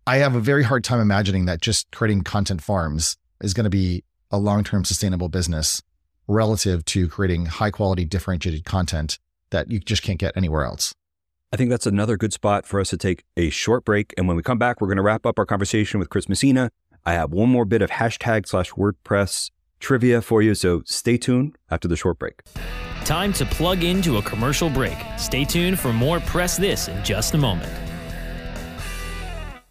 I 0.08 0.18
have 0.18 0.34
a 0.36 0.40
very 0.40 0.64
hard 0.64 0.84
time 0.84 1.00
imagining 1.00 1.46
that 1.46 1.62
just 1.62 1.90
creating 1.92 2.24
content 2.24 2.64
farms 2.64 3.16
is 3.42 3.54
going 3.54 3.64
to 3.66 3.70
be 3.70 4.04
a 4.32 4.40
long-term 4.40 4.84
sustainable 4.84 5.30
business 5.30 5.84
relative 6.28 6.84
to 6.86 7.08
creating 7.08 7.46
high 7.46 7.70
quality 7.70 8.06
differentiated 8.06 8.66
content 8.66 9.20
that 9.52 9.70
you 9.70 9.80
just 9.80 10.02
can't 10.02 10.20
get 10.20 10.36
anywhere 10.36 10.66
else. 10.66 10.96
I 11.54 11.58
think 11.58 11.70
that's 11.70 11.86
another 11.86 12.18
good 12.18 12.34
spot 12.34 12.66
for 12.66 12.82
us 12.82 12.90
to 12.90 12.98
take 12.98 13.24
a 13.38 13.50
short 13.50 13.86
break. 13.86 14.14
And 14.18 14.28
when 14.28 14.36
we 14.36 14.44
come 14.44 14.58
back, 14.58 14.82
we're 14.82 14.88
going 14.88 14.98
to 14.98 15.04
wrap 15.04 15.26
up 15.26 15.40
our 15.40 15.46
conversation 15.46 16.00
with 16.00 16.10
Chris 16.10 16.28
Messina. 16.28 16.70
I 17.08 17.14
have 17.14 17.32
one 17.32 17.50
more 17.50 17.66
bit 17.66 17.84
of 17.84 17.92
hashtag 17.92 18.48
slash 18.48 18.72
WordPress 18.72 19.52
trivia 19.80 20.24
for 20.24 20.42
you. 20.42 20.56
So 20.56 20.82
stay 20.86 21.18
tuned 21.18 21.56
after 21.70 21.88
the 21.88 21.96
short 21.96 22.18
break. 22.18 22.42
Time 23.04 23.32
to 23.34 23.46
plug 23.46 23.84
into 23.84 24.18
a 24.18 24.22
commercial 24.24 24.72
break. 24.72 24.98
Stay 25.18 25.46
tuned 25.46 25.80
for 25.80 25.94
more 25.94 26.20
Press 26.22 26.58
This 26.58 26.88
in 26.88 27.04
just 27.04 27.36
a 27.36 27.38
moment. 27.38 27.72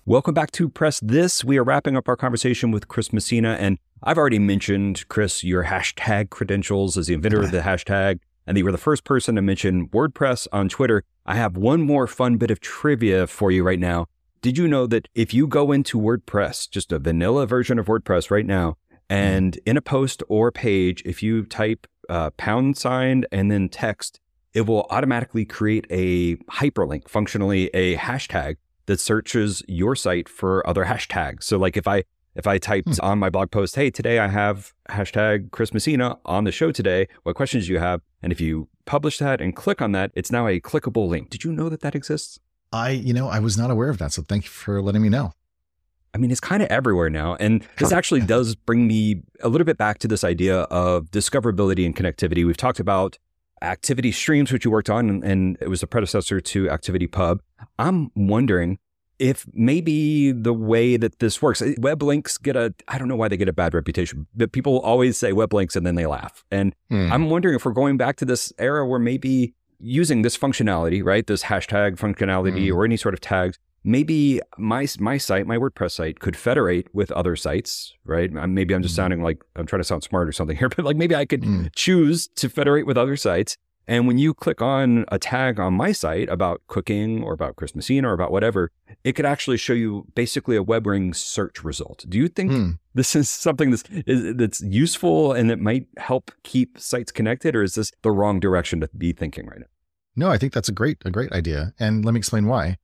Welcome 0.07 0.35
back 0.35 0.53
to 0.53 0.69
Press 0.69 1.01
This. 1.01 1.43
We 1.43 1.59
are 1.59 1.65
wrapping 1.65 1.97
up 1.97 2.09
our 2.09 2.17
conversation 2.17 2.71
with 2.71 2.87
Chris 2.87 3.13
Messina. 3.13 3.57
And 3.59 3.79
I've 4.01 4.19
already 4.19 4.39
mentioned, 4.39 5.09
Chris, 5.09 5.43
your 5.43 5.65
hashtag 5.65 6.31
credentials 6.31 6.97
as 6.97 7.09
the 7.09 7.15
inventor 7.15 7.41
of 7.41 7.51
the 7.51 7.61
hashtag. 7.63 8.21
And 8.47 8.57
that 8.57 8.61
you 8.61 8.65
were 8.65 8.73
the 8.73 8.79
first 8.79 9.03
person 9.03 9.35
to 9.35 9.43
mention 9.43 9.89
WordPress 9.89 10.47
on 10.53 10.69
Twitter. 10.69 11.03
I 11.27 11.35
have 11.35 11.57
one 11.57 11.81
more 11.81 12.07
fun 12.07 12.37
bit 12.37 12.53
of 12.53 12.61
trivia 12.61 13.27
for 13.27 13.51
you 13.51 13.65
right 13.65 13.81
now. 13.81 14.07
Did 14.45 14.59
you 14.59 14.69
know 14.69 14.87
that 14.89 15.09
if 15.15 15.33
you 15.33 15.47
go 15.47 15.73
into 15.73 15.99
WordPress, 15.99 16.69
just 16.69 16.93
a 16.93 16.99
vanilla 16.99 17.47
version 17.47 17.79
of 17.79 17.87
WordPress 17.87 18.31
right 18.31 18.45
now, 18.45 18.77
and 19.09 19.59
in 19.65 19.79
a 19.79 19.81
post 19.81 20.23
or 20.29 20.53
page, 20.53 21.03
if 21.07 21.23
you 21.23 21.47
type 21.47 21.87
uh, 22.11 22.29
pound 22.37 22.77
sign 22.77 23.25
and 23.33 23.51
then 23.51 23.71
text, 23.71 24.21
it 24.53 24.67
will 24.67 24.87
automatically 24.91 25.47
create 25.47 25.87
a 25.89 26.37
hyperlink, 26.53 27.09
functionally 27.09 27.69
a 27.69 27.97
hashtag 27.97 28.57
that 28.85 29.01
searches 29.01 29.63
your 29.67 29.97
site 29.97 30.29
for 30.29 30.63
other 30.69 30.85
hashtags. 30.85 31.45
So 31.45 31.57
like 31.57 31.79
if 31.79 31.89
I 31.89 32.05
if 32.35 32.47
I 32.47 32.59
typed 32.59 32.99
hmm. 32.99 33.03
on 33.03 33.19
my 33.19 33.31
blog 33.31 33.51
post, 33.51 33.77
hey, 33.77 33.91
today 33.91 34.19
I 34.19 34.29
have 34.29 34.75
hashtag 34.91 35.53
Chris 35.53 35.73
Messina 35.73 36.19
on 36.27 36.45
the 36.45 36.53
show 36.53 36.71
today. 36.71 37.09
What 37.23 37.35
questions 37.35 37.67
do 37.67 37.73
you 37.73 37.79
have? 37.79 38.03
And 38.23 38.31
if 38.31 38.43
you 38.43 38.69
publish 38.85 39.17
that 39.21 39.41
and 39.41 39.57
click 39.57 39.81
on 39.81 39.93
that, 39.93 40.11
it's 40.15 40.31
now 40.31 40.47
a 40.47 40.61
clickable 40.61 41.09
link. 41.09 41.31
Did 41.31 41.45
you 41.45 41.53
know 41.53 41.71
that 41.71 41.81
that 41.81 41.95
exists? 41.95 42.41
I, 42.75 42.91
you 42.91 43.13
know, 43.13 43.29
I 43.29 43.39
was 43.39 43.57
not 43.57 43.71
aware 43.71 43.89
of 43.89 43.99
that. 43.99 44.13
So 44.13 44.23
thank 44.23 44.45
you 44.45 44.51
for 44.51 44.83
letting 44.83 45.01
me 45.01 45.09
know. 45.09 45.33
I 46.13 46.19
mean, 46.19 46.33
it's 46.33 46.41
kind 46.41 46.61
of 46.61 46.69
everywhere 46.71 47.09
now. 47.09 47.37
And 47.39 47.65
this 47.79 47.93
actually 47.93 48.23
does 48.23 48.57
bring 48.57 48.89
me 48.89 49.23
a 49.43 49.49
little 49.49 49.65
bit 49.65 49.79
back 49.79 49.99
to 50.01 50.09
this 50.09 50.25
idea 50.25 50.63
of 50.63 51.07
discoverability 51.13 51.87
and 51.87 51.95
connectivity. 51.95 52.45
We've 52.45 52.57
talked 52.57 52.81
about 52.81 53.17
activity 53.63 54.11
streams, 54.11 54.53
which 54.53 54.65
you 54.65 54.73
worked 54.73 54.91
on, 54.91 55.09
and, 55.09 55.25
and 55.25 55.57
it 55.61 55.69
was 55.69 55.85
a 55.85 55.87
predecessor 55.87 56.41
to 56.41 56.69
Activity 56.69 57.07
Pub. 57.07 57.41
I'm 57.79 58.11
wondering 58.17 58.79
if 59.21 59.47
maybe 59.53 60.33
the 60.33 60.53
way 60.53 60.97
that 60.97 61.21
this 61.21 61.41
works, 61.41 61.63
eh, 61.63 61.75
web 61.79 62.03
links 62.03 62.39
get 62.39 62.57
a, 62.57 62.75
I 62.89 62.99
don't 62.99 63.07
know 63.07 63.17
why 63.17 63.29
they 63.29 63.37
get 63.37 63.49
a 63.49 63.53
bad 63.53 63.73
reputation, 63.73 64.27
but 64.35 64.51
people 64.51 64.81
always 64.81 65.17
say 65.17 65.33
web 65.33 65.55
links 65.55 65.77
and 65.77 65.87
then 65.87 65.95
they 65.95 66.07
laugh. 66.07 66.45
And 66.51 66.75
hmm. 66.91 67.13
I'm 67.13 67.31
wondering 67.31 67.55
if 67.55 67.65
we're 67.65 67.73
going 67.73 67.97
back 67.97 68.17
to 68.17 68.25
this 68.25 68.53
era 68.59 68.87
where 68.87 68.99
maybe 68.99 69.55
using 69.85 70.23
this 70.23 70.37
functionality, 70.37 71.05
right, 71.05 71.27
this 71.27 71.45
hashtag 71.45 71.97
functionality 71.97 72.69
hmm. 72.69 72.77
or 72.77 72.85
any 72.85 72.97
sort 72.97 73.15
of 73.15 73.21
tags, 73.21 73.59
maybe 73.85 74.41
my 74.57 74.87
my 74.99 75.19
site, 75.19 75.47
my 75.47 75.57
WordPress 75.57 75.93
site, 75.93 76.19
could 76.19 76.37
federate 76.37 76.93
with 76.95 77.13
other 77.13 77.37
sites, 77.37 77.95
right? 78.05 78.33
Maybe 78.33 78.75
I'm 78.75 78.83
just 78.83 78.95
mm. 78.95 78.97
sounding 78.97 79.23
like 79.23 79.45
I'm 79.55 79.67
trying 79.67 79.81
to 79.81 79.85
sound 79.85 80.03
smart 80.03 80.29
or 80.29 80.33
something 80.33 80.57
here, 80.63 80.71
but 80.71 80.85
like 80.85 80.97
maybe 80.97 81.15
I 81.15 81.27
could 81.27 81.43
mm. 81.43 81.69
choose 81.77 82.29
to 82.37 82.49
federate 82.49 82.87
with 82.87 82.97
other 82.97 83.17
sites. 83.17 83.57
And 83.87 84.07
when 84.07 84.17
you 84.17 84.33
click 84.33 84.63
on 84.63 85.05
a 85.09 85.19
tag 85.19 85.61
on 85.61 85.75
my 85.75 85.93
site 85.93 86.31
about 86.31 86.63
cooking 86.69 87.23
or 87.23 87.35
about 87.35 87.57
Chris 87.57 87.75
Messina 87.75 88.09
or 88.09 88.15
about 88.15 88.33
whatever, 88.33 88.71
it 89.05 89.13
could 89.13 89.27
actually 89.27 89.59
show 89.59 89.75
you 89.75 90.07
basically 90.15 90.57
a 90.57 90.65
WebRing 90.65 91.15
search 91.15 91.63
result. 91.63 92.07
Do 92.09 92.17
you 92.17 92.29
think 92.29 92.51
mm. 92.51 92.79
this 92.95 93.15
is 93.15 93.29
something 93.29 93.71
that's, 93.71 93.85
is, 94.07 94.37
that's 94.37 94.63
useful 94.63 95.35
and 95.35 95.51
that 95.51 95.61
might 95.61 95.87
help 95.99 96.31
keep 96.45 96.79
sites 96.79 97.13
connected, 97.13 97.55
or 97.55 97.63
is 97.63 97.75
this 97.75 97.93
the 98.01 98.11
wrong 98.11 98.41
direction 98.41 98.81
to 98.81 98.89
be 98.97 99.13
thinking 99.13 99.47
right 99.47 99.61
now? 99.61 99.67
No, 100.17 100.31
I 100.31 100.39
think 100.39 100.53
that's 100.53 100.69
a 100.69 100.73
great 100.73 100.99
a 101.05 101.11
great 101.11 101.33
idea, 101.33 101.75
and 101.79 102.05
let 102.05 102.13
me 102.13 102.19
explain 102.19 102.47
why 102.47 102.79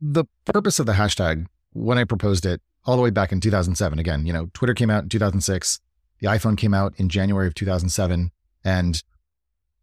the 0.00 0.24
purpose 0.44 0.78
of 0.78 0.86
the 0.86 0.92
hashtag 0.92 1.46
when 1.72 1.98
I 1.98 2.04
proposed 2.04 2.46
it 2.46 2.60
all 2.84 2.96
the 2.96 3.02
way 3.02 3.10
back 3.10 3.32
in 3.32 3.40
2007, 3.40 3.98
again, 3.98 4.26
you 4.26 4.32
know, 4.32 4.50
Twitter 4.54 4.74
came 4.74 4.90
out 4.90 5.02
in 5.02 5.08
2006, 5.08 5.80
the 6.20 6.28
iPhone 6.28 6.56
came 6.56 6.72
out 6.72 6.94
in 6.96 7.08
January 7.08 7.46
of 7.46 7.54
2007. 7.54 8.30
And 8.64 9.02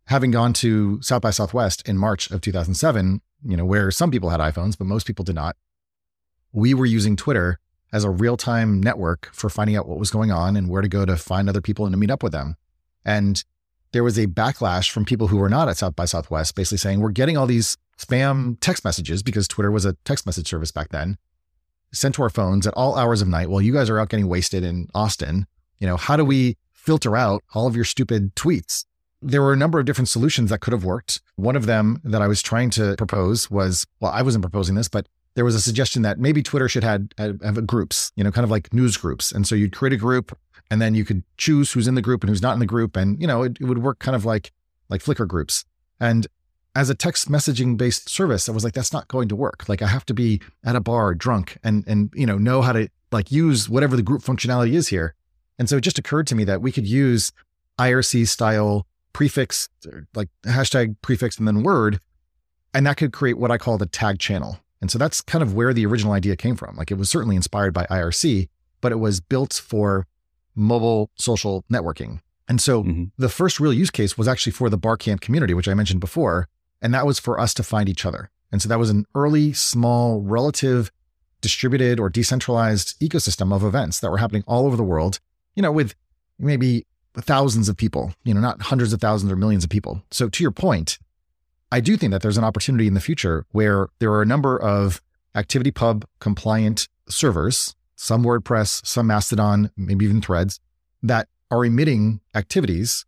having 0.05 0.31
gone 0.31 0.53
to 0.53 1.01
South 1.01 1.21
by 1.21 1.31
Southwest 1.31 1.87
in 1.87 1.97
March 1.97 2.31
of 2.31 2.41
2007, 2.41 3.21
you 3.45 3.57
know, 3.57 3.65
where 3.65 3.91
some 3.91 4.09
people 4.09 4.29
had 4.29 4.39
iPhones, 4.39 4.77
but 4.77 4.87
most 4.87 5.05
people 5.05 5.25
did 5.25 5.35
not, 5.35 5.55
we 6.51 6.73
were 6.73 6.85
using 6.85 7.15
Twitter 7.15 7.59
as 7.91 8.03
a 8.03 8.09
real 8.09 8.37
time 8.37 8.81
network 8.81 9.29
for 9.33 9.49
finding 9.49 9.75
out 9.75 9.87
what 9.87 9.99
was 9.99 10.09
going 10.09 10.31
on 10.31 10.55
and 10.55 10.69
where 10.69 10.81
to 10.81 10.87
go 10.87 11.05
to 11.05 11.17
find 11.17 11.49
other 11.49 11.61
people 11.61 11.85
and 11.85 11.93
to 11.93 11.99
meet 11.99 12.11
up 12.11 12.23
with 12.23 12.31
them. 12.31 12.55
And 13.05 13.43
there 13.93 14.03
was 14.03 14.17
a 14.17 14.27
backlash 14.27 14.89
from 14.89 15.05
people 15.05 15.27
who 15.27 15.37
were 15.37 15.49
not 15.49 15.69
at 15.69 15.77
South 15.77 15.95
by 15.95 16.05
Southwest, 16.05 16.55
basically 16.55 16.79
saying, 16.79 16.99
We're 16.99 17.11
getting 17.11 17.37
all 17.37 17.45
these 17.45 17.77
spam 17.97 18.57
text 18.59 18.83
messages 18.83 19.23
because 19.23 19.47
Twitter 19.47 19.71
was 19.71 19.85
a 19.85 19.93
text 20.03 20.25
message 20.25 20.49
service 20.49 20.71
back 20.71 20.89
then, 20.89 21.17
sent 21.93 22.15
to 22.15 22.23
our 22.23 22.29
phones 22.29 22.67
at 22.67 22.73
all 22.73 22.97
hours 22.97 23.21
of 23.21 23.27
night 23.27 23.49
while 23.49 23.61
you 23.61 23.71
guys 23.71 23.89
are 23.89 23.99
out 23.99 24.09
getting 24.09 24.27
wasted 24.27 24.63
in 24.63 24.87
Austin. 24.93 25.45
You 25.79 25.87
know, 25.87 25.95
how 25.95 26.17
do 26.17 26.25
we 26.25 26.57
filter 26.73 27.15
out 27.15 27.43
all 27.53 27.67
of 27.67 27.75
your 27.75 27.85
stupid 27.85 28.35
tweets? 28.35 28.85
There 29.21 29.41
were 29.41 29.53
a 29.53 29.57
number 29.57 29.79
of 29.79 29.85
different 29.85 30.09
solutions 30.09 30.49
that 30.49 30.59
could 30.59 30.73
have 30.73 30.83
worked. 30.83 31.21
One 31.35 31.55
of 31.55 31.65
them 31.65 32.01
that 32.03 32.21
I 32.21 32.27
was 32.27 32.41
trying 32.41 32.71
to 32.71 32.95
propose 32.97 33.49
was, 33.49 33.85
well, 34.01 34.11
I 34.11 34.21
wasn't 34.21 34.43
proposing 34.43 34.75
this, 34.75 34.89
but 34.89 35.07
there 35.35 35.45
was 35.45 35.55
a 35.55 35.61
suggestion 35.61 36.01
that 36.01 36.19
maybe 36.19 36.43
Twitter 36.43 36.67
should 36.67 36.83
have, 36.83 37.07
have 37.17 37.65
groups, 37.65 38.11
you 38.15 38.23
know, 38.23 38.31
kind 38.31 38.43
of 38.43 38.51
like 38.51 38.73
news 38.73 38.97
groups. 38.97 39.31
And 39.31 39.47
so 39.47 39.55
you'd 39.55 39.75
create 39.75 39.93
a 39.93 39.97
group 39.97 40.37
and 40.71 40.81
then 40.81 40.95
you 40.95 41.05
could 41.05 41.23
choose 41.37 41.71
who's 41.71 41.87
in 41.87 41.95
the 41.95 42.01
group 42.01 42.23
and 42.23 42.29
who's 42.29 42.41
not 42.41 42.53
in 42.53 42.59
the 42.59 42.65
group. 42.65 42.95
And, 42.95 43.19
you 43.21 43.27
know, 43.27 43.43
it, 43.43 43.57
it 43.59 43.65
would 43.65 43.83
work 43.83 43.99
kind 43.99 44.15
of 44.15 44.25
like, 44.25 44.51
like 44.89 45.03
Flickr 45.03 45.27
groups. 45.27 45.65
And 45.99 46.27
as 46.75 46.89
a 46.89 46.95
text 46.95 47.29
messaging 47.29 47.77
based 47.77 48.09
service, 48.09 48.49
I 48.49 48.51
was 48.51 48.63
like, 48.63 48.73
that's 48.73 48.93
not 48.93 49.07
going 49.07 49.29
to 49.29 49.35
work. 49.35 49.67
Like 49.67 49.81
I 49.81 49.87
have 49.87 50.05
to 50.07 50.13
be 50.13 50.41
at 50.63 50.75
a 50.75 50.81
bar 50.81 51.13
drunk 51.13 51.57
and 51.63 51.83
and 51.87 52.11
you 52.15 52.25
know 52.25 52.37
know 52.37 52.61
how 52.61 52.73
to 52.73 52.89
like 53.11 53.31
use 53.31 53.69
whatever 53.69 53.95
the 53.95 54.01
group 54.01 54.21
functionality 54.21 54.73
is 54.73 54.87
here. 54.87 55.13
And 55.59 55.69
so 55.69 55.77
it 55.77 55.81
just 55.81 55.99
occurred 55.99 56.27
to 56.27 56.35
me 56.35 56.43
that 56.45 56.61
we 56.61 56.71
could 56.71 56.87
use 56.87 57.31
IRC 57.77 58.27
style 58.27 58.87
prefix, 59.13 59.69
like 60.15 60.29
hashtag 60.43 60.95
prefix 61.01 61.37
and 61.37 61.47
then 61.47 61.61
word, 61.61 61.99
and 62.73 62.87
that 62.87 62.97
could 62.97 63.13
create 63.13 63.37
what 63.37 63.51
I 63.51 63.57
call 63.57 63.77
the 63.77 63.85
tag 63.85 64.17
channel. 64.17 64.59
And 64.81 64.89
so 64.89 64.97
that's 64.97 65.21
kind 65.21 65.43
of 65.43 65.53
where 65.53 65.73
the 65.73 65.85
original 65.85 66.13
idea 66.13 66.35
came 66.35 66.55
from. 66.55 66.75
Like 66.75 66.91
it 66.91 66.97
was 66.97 67.09
certainly 67.09 67.35
inspired 67.35 67.73
by 67.73 67.85
IRC, 67.85 68.49
but 68.81 68.91
it 68.91 68.99
was 68.99 69.21
built 69.21 69.53
for 69.53 70.07
mobile 70.55 71.11
social 71.15 71.63
networking. 71.71 72.21
And 72.47 72.59
so 72.61 72.83
mm-hmm. 72.83 73.05
the 73.17 73.29
first 73.29 73.59
real 73.59 73.73
use 73.73 73.89
case 73.89 74.17
was 74.17 74.27
actually 74.27 74.51
for 74.51 74.69
the 74.69 74.77
Barcamp 74.77 75.21
community, 75.21 75.53
which 75.53 75.67
I 75.67 75.73
mentioned 75.73 75.99
before, 75.99 76.47
and 76.81 76.93
that 76.93 77.05
was 77.05 77.19
for 77.19 77.39
us 77.39 77.53
to 77.55 77.63
find 77.63 77.87
each 77.87 78.05
other. 78.05 78.29
And 78.51 78.61
so 78.61 78.69
that 78.69 78.79
was 78.79 78.89
an 78.89 79.05
early, 79.15 79.53
small, 79.53 80.21
relative, 80.21 80.91
distributed 81.41 81.99
or 81.99 82.09
decentralized 82.09 82.99
ecosystem 82.99 83.53
of 83.53 83.63
events 83.63 83.99
that 83.99 84.11
were 84.11 84.17
happening 84.17 84.43
all 84.47 84.65
over 84.65 84.75
the 84.75 84.83
world, 84.83 85.19
you 85.55 85.63
know, 85.63 85.71
with 85.71 85.95
maybe 86.39 86.85
thousands 87.15 87.69
of 87.69 87.77
people, 87.77 88.13
you 88.23 88.33
know, 88.33 88.41
not 88.41 88.61
hundreds 88.63 88.93
of 88.93 89.01
thousands 89.01 89.31
or 89.31 89.35
millions 89.35 89.63
of 89.63 89.69
people. 89.69 90.03
So 90.11 90.29
to 90.29 90.43
your 90.43 90.51
point, 90.51 90.97
I 91.71 91.79
do 91.79 91.97
think 91.97 92.11
that 92.11 92.21
there's 92.21 92.37
an 92.37 92.43
opportunity 92.43 92.87
in 92.87 92.93
the 92.93 92.99
future 92.99 93.45
where 93.51 93.87
there 93.99 94.11
are 94.11 94.21
a 94.21 94.25
number 94.25 94.59
of 94.59 95.01
ActivityPub 95.35 96.03
compliant 96.19 96.87
servers, 97.09 97.75
some 97.95 98.23
WordPress, 98.23 98.85
some 98.85 99.07
Mastodon, 99.07 99.71
maybe 99.77 100.05
even 100.05 100.21
threads, 100.21 100.59
that 101.01 101.27
are 101.51 101.65
emitting 101.65 102.21
activities 102.35 103.05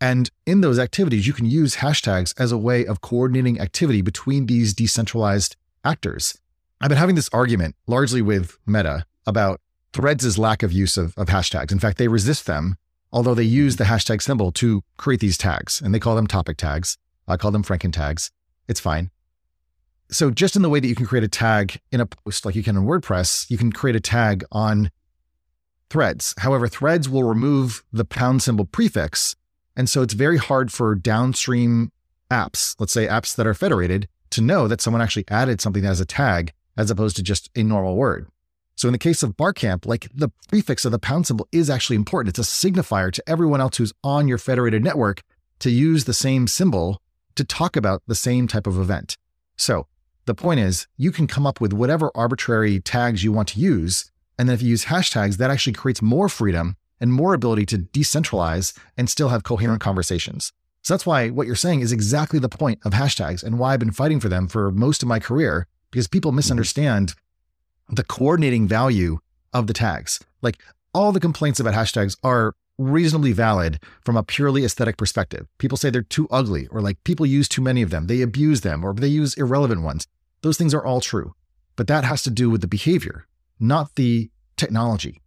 And 0.00 0.30
in 0.46 0.60
those 0.60 0.78
activities, 0.78 1.26
you 1.26 1.32
can 1.32 1.46
use 1.46 1.76
hashtags 1.76 2.32
as 2.38 2.52
a 2.52 2.58
way 2.58 2.86
of 2.86 3.00
coordinating 3.00 3.60
activity 3.60 4.00
between 4.00 4.46
these 4.46 4.72
decentralized 4.72 5.56
actors. 5.84 6.38
I've 6.80 6.88
been 6.88 6.98
having 6.98 7.16
this 7.16 7.28
argument 7.32 7.74
largely 7.86 8.22
with 8.22 8.56
Meta 8.66 9.04
about 9.26 9.60
Threads' 9.92 10.38
lack 10.38 10.62
of 10.62 10.70
use 10.70 10.96
of, 10.96 11.14
of 11.16 11.28
hashtags. 11.28 11.72
In 11.72 11.78
fact, 11.78 11.98
they 11.98 12.08
resist 12.08 12.46
them, 12.46 12.76
although 13.10 13.34
they 13.34 13.42
use 13.42 13.76
the 13.76 13.84
hashtag 13.84 14.22
symbol 14.22 14.52
to 14.52 14.82
create 14.96 15.20
these 15.20 15.38
tags, 15.38 15.80
and 15.80 15.92
they 15.92 15.98
call 15.98 16.14
them 16.14 16.26
topic 16.26 16.56
tags. 16.56 16.98
I 17.26 17.36
call 17.36 17.50
them 17.50 17.64
Franken 17.64 17.92
tags. 17.92 18.30
It's 18.68 18.80
fine. 18.80 19.10
So, 20.10 20.30
just 20.30 20.56
in 20.56 20.62
the 20.62 20.70
way 20.70 20.80
that 20.80 20.88
you 20.88 20.94
can 20.94 21.06
create 21.06 21.24
a 21.24 21.28
tag 21.28 21.80
in 21.92 22.00
a 22.00 22.06
post 22.06 22.46
like 22.46 22.54
you 22.54 22.62
can 22.62 22.76
in 22.76 22.84
WordPress, 22.84 23.50
you 23.50 23.58
can 23.58 23.72
create 23.72 23.96
a 23.96 24.00
tag 24.00 24.44
on 24.50 24.90
Threads. 25.90 26.34
However, 26.38 26.66
Threads 26.68 27.08
will 27.08 27.24
remove 27.24 27.84
the 27.92 28.04
pound 28.04 28.42
symbol 28.42 28.64
prefix. 28.64 29.36
And 29.76 29.88
so 29.88 30.02
it's 30.02 30.14
very 30.14 30.38
hard 30.38 30.72
for 30.72 30.94
downstream 30.94 31.92
apps, 32.30 32.74
let's 32.78 32.92
say 32.92 33.06
apps 33.06 33.36
that 33.36 33.46
are 33.46 33.54
federated, 33.54 34.08
to 34.30 34.40
know 34.40 34.66
that 34.66 34.80
someone 34.80 35.00
actually 35.00 35.24
added 35.28 35.60
something 35.60 35.84
as 35.84 36.00
a 36.00 36.06
tag 36.06 36.52
as 36.76 36.90
opposed 36.90 37.16
to 37.16 37.22
just 37.22 37.50
a 37.54 37.62
normal 37.62 37.96
word. 37.96 38.28
So 38.76 38.86
in 38.86 38.92
the 38.92 38.98
case 38.98 39.22
of 39.22 39.36
Barcamp, 39.36 39.86
like 39.86 40.08
the 40.14 40.30
prefix 40.48 40.84
of 40.84 40.92
the 40.92 40.98
pound 40.98 41.26
symbol 41.26 41.48
is 41.52 41.68
actually 41.68 41.96
important. 41.96 42.38
It's 42.38 42.48
a 42.48 42.70
signifier 42.70 43.12
to 43.12 43.28
everyone 43.28 43.60
else 43.60 43.76
who's 43.76 43.92
on 44.04 44.28
your 44.28 44.38
federated 44.38 44.84
network 44.84 45.22
to 45.58 45.70
use 45.70 46.04
the 46.04 46.14
same 46.14 46.46
symbol 46.46 47.02
to 47.34 47.44
talk 47.44 47.76
about 47.76 48.02
the 48.06 48.14
same 48.14 48.46
type 48.46 48.66
of 48.66 48.78
event. 48.78 49.16
So 49.56 49.86
the 50.28 50.34
point 50.34 50.60
is, 50.60 50.86
you 50.96 51.10
can 51.10 51.26
come 51.26 51.46
up 51.46 51.60
with 51.60 51.72
whatever 51.72 52.12
arbitrary 52.14 52.78
tags 52.78 53.24
you 53.24 53.32
want 53.32 53.48
to 53.48 53.60
use 53.60 54.12
and 54.38 54.48
then 54.48 54.54
if 54.54 54.62
you 54.62 54.68
use 54.68 54.84
hashtags, 54.84 55.36
that 55.36 55.50
actually 55.50 55.72
creates 55.72 56.00
more 56.00 56.28
freedom 56.28 56.76
and 57.00 57.12
more 57.12 57.34
ability 57.34 57.66
to 57.66 57.78
decentralize 57.78 58.76
and 58.96 59.10
still 59.10 59.28
have 59.30 59.42
coherent 59.42 59.80
conversations. 59.80 60.52
So 60.82 60.94
that's 60.94 61.06
why 61.06 61.28
what 61.30 61.46
you're 61.46 61.56
saying 61.56 61.80
is 61.80 61.92
exactly 61.92 62.38
the 62.38 62.48
point 62.48 62.78
of 62.84 62.92
hashtags 62.92 63.42
and 63.42 63.58
why 63.58 63.72
I've 63.74 63.80
been 63.80 63.90
fighting 63.90 64.20
for 64.20 64.28
them 64.28 64.46
for 64.46 64.70
most 64.70 65.02
of 65.02 65.08
my 65.08 65.18
career, 65.18 65.66
because 65.90 66.06
people 66.06 66.30
mm-hmm. 66.30 66.36
misunderstand 66.36 67.14
the 67.90 68.04
coordinating 68.04 68.68
value 68.68 69.18
of 69.52 69.66
the 69.66 69.72
tags. 69.72 70.20
Like 70.40 70.58
all 70.94 71.10
the 71.10 71.20
complaints 71.20 71.58
about 71.58 71.74
hashtags 71.74 72.16
are 72.22 72.54
reasonably 72.78 73.32
valid 73.32 73.80
from 74.02 74.16
a 74.16 74.22
purely 74.22 74.64
aesthetic 74.64 74.96
perspective. 74.96 75.48
People 75.58 75.76
say 75.76 75.90
they're 75.90 76.02
too 76.02 76.28
ugly, 76.30 76.68
or 76.68 76.80
like 76.80 77.02
people 77.02 77.26
use 77.26 77.48
too 77.48 77.62
many 77.62 77.82
of 77.82 77.90
them, 77.90 78.06
they 78.06 78.22
abuse 78.22 78.60
them, 78.60 78.84
or 78.84 78.94
they 78.94 79.08
use 79.08 79.34
irrelevant 79.34 79.82
ones. 79.82 80.06
Those 80.42 80.56
things 80.56 80.74
are 80.74 80.84
all 80.84 81.00
true. 81.00 81.34
But 81.76 81.86
that 81.86 82.04
has 82.04 82.22
to 82.24 82.30
do 82.30 82.50
with 82.50 82.60
the 82.60 82.68
behavior 82.68 83.28
not 83.60 83.94
the 83.94 84.30
technology. 84.56 85.20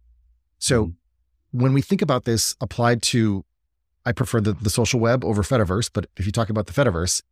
So 0.58 0.84
mm-hmm. 0.84 1.60
when 1.60 1.72
we 1.72 1.82
think 1.82 2.02
about 2.02 2.24
this 2.24 2.54
applied 2.60 3.02
to, 3.02 3.44
I 4.04 4.12
prefer 4.12 4.40
the, 4.40 4.52
the 4.52 4.70
social 4.70 5.00
web 5.00 5.24
over 5.24 5.42
Fediverse, 5.42 5.90
but 5.92 6.06
if 6.16 6.26
you 6.26 6.32
talk 6.32 6.50
about 6.50 6.66
the 6.66 6.72
Fediverse, 6.72 7.22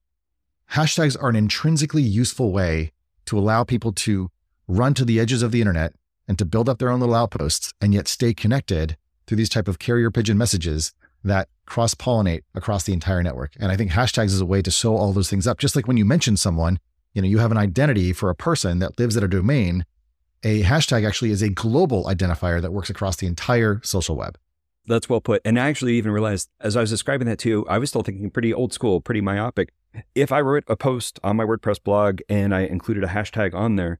hashtags 0.72 1.20
are 1.20 1.28
an 1.28 1.36
intrinsically 1.36 2.02
useful 2.02 2.52
way 2.52 2.92
to 3.26 3.38
allow 3.38 3.64
people 3.64 3.92
to 3.92 4.30
run 4.68 4.94
to 4.94 5.04
the 5.04 5.18
edges 5.18 5.42
of 5.42 5.52
the 5.52 5.60
internet 5.60 5.94
and 6.28 6.38
to 6.38 6.44
build 6.44 6.68
up 6.68 6.78
their 6.78 6.90
own 6.90 7.00
little 7.00 7.14
outposts 7.14 7.72
and 7.80 7.92
yet 7.92 8.06
stay 8.06 8.32
connected 8.32 8.96
through 9.26 9.36
these 9.36 9.48
type 9.48 9.68
of 9.68 9.78
carrier 9.78 10.10
pigeon 10.10 10.38
messages 10.38 10.92
that 11.22 11.48
cross 11.66 11.94
pollinate 11.94 12.42
across 12.54 12.84
the 12.84 12.92
entire 12.92 13.22
network. 13.22 13.52
And 13.60 13.70
I 13.70 13.76
think 13.76 13.90
hashtags 13.90 14.26
is 14.26 14.40
a 14.40 14.46
way 14.46 14.62
to 14.62 14.70
sew 14.70 14.96
all 14.96 15.12
those 15.12 15.28
things 15.28 15.46
up. 15.46 15.58
Just 15.58 15.76
like 15.76 15.86
when 15.86 15.96
you 15.96 16.04
mention 16.04 16.36
someone, 16.36 16.78
you 17.14 17.22
know, 17.22 17.28
you 17.28 17.38
have 17.38 17.50
an 17.50 17.58
identity 17.58 18.12
for 18.12 18.30
a 18.30 18.34
person 18.34 18.78
that 18.78 18.98
lives 18.98 19.16
at 19.16 19.22
a 19.22 19.28
domain 19.28 19.84
a 20.42 20.62
hashtag 20.62 21.06
actually 21.06 21.30
is 21.30 21.42
a 21.42 21.50
global 21.50 22.04
identifier 22.04 22.60
that 22.62 22.72
works 22.72 22.90
across 22.90 23.16
the 23.16 23.26
entire 23.26 23.80
social 23.84 24.16
web. 24.16 24.38
That's 24.86 25.08
well 25.08 25.20
put. 25.20 25.42
And 25.44 25.60
I 25.60 25.68
actually 25.68 25.94
even 25.94 26.12
realized 26.12 26.48
as 26.60 26.76
I 26.76 26.80
was 26.80 26.90
describing 26.90 27.26
that 27.28 27.38
too, 27.38 27.66
I 27.68 27.78
was 27.78 27.90
still 27.90 28.02
thinking 28.02 28.30
pretty 28.30 28.52
old 28.52 28.72
school, 28.72 29.00
pretty 29.00 29.20
myopic. 29.20 29.72
If 30.14 30.32
I 30.32 30.40
wrote 30.40 30.64
a 30.66 30.76
post 30.76 31.20
on 31.22 31.36
my 31.36 31.44
WordPress 31.44 31.82
blog 31.82 32.20
and 32.28 32.54
I 32.54 32.60
included 32.60 33.04
a 33.04 33.08
hashtag 33.08 33.54
on 33.54 33.76
there, 33.76 33.98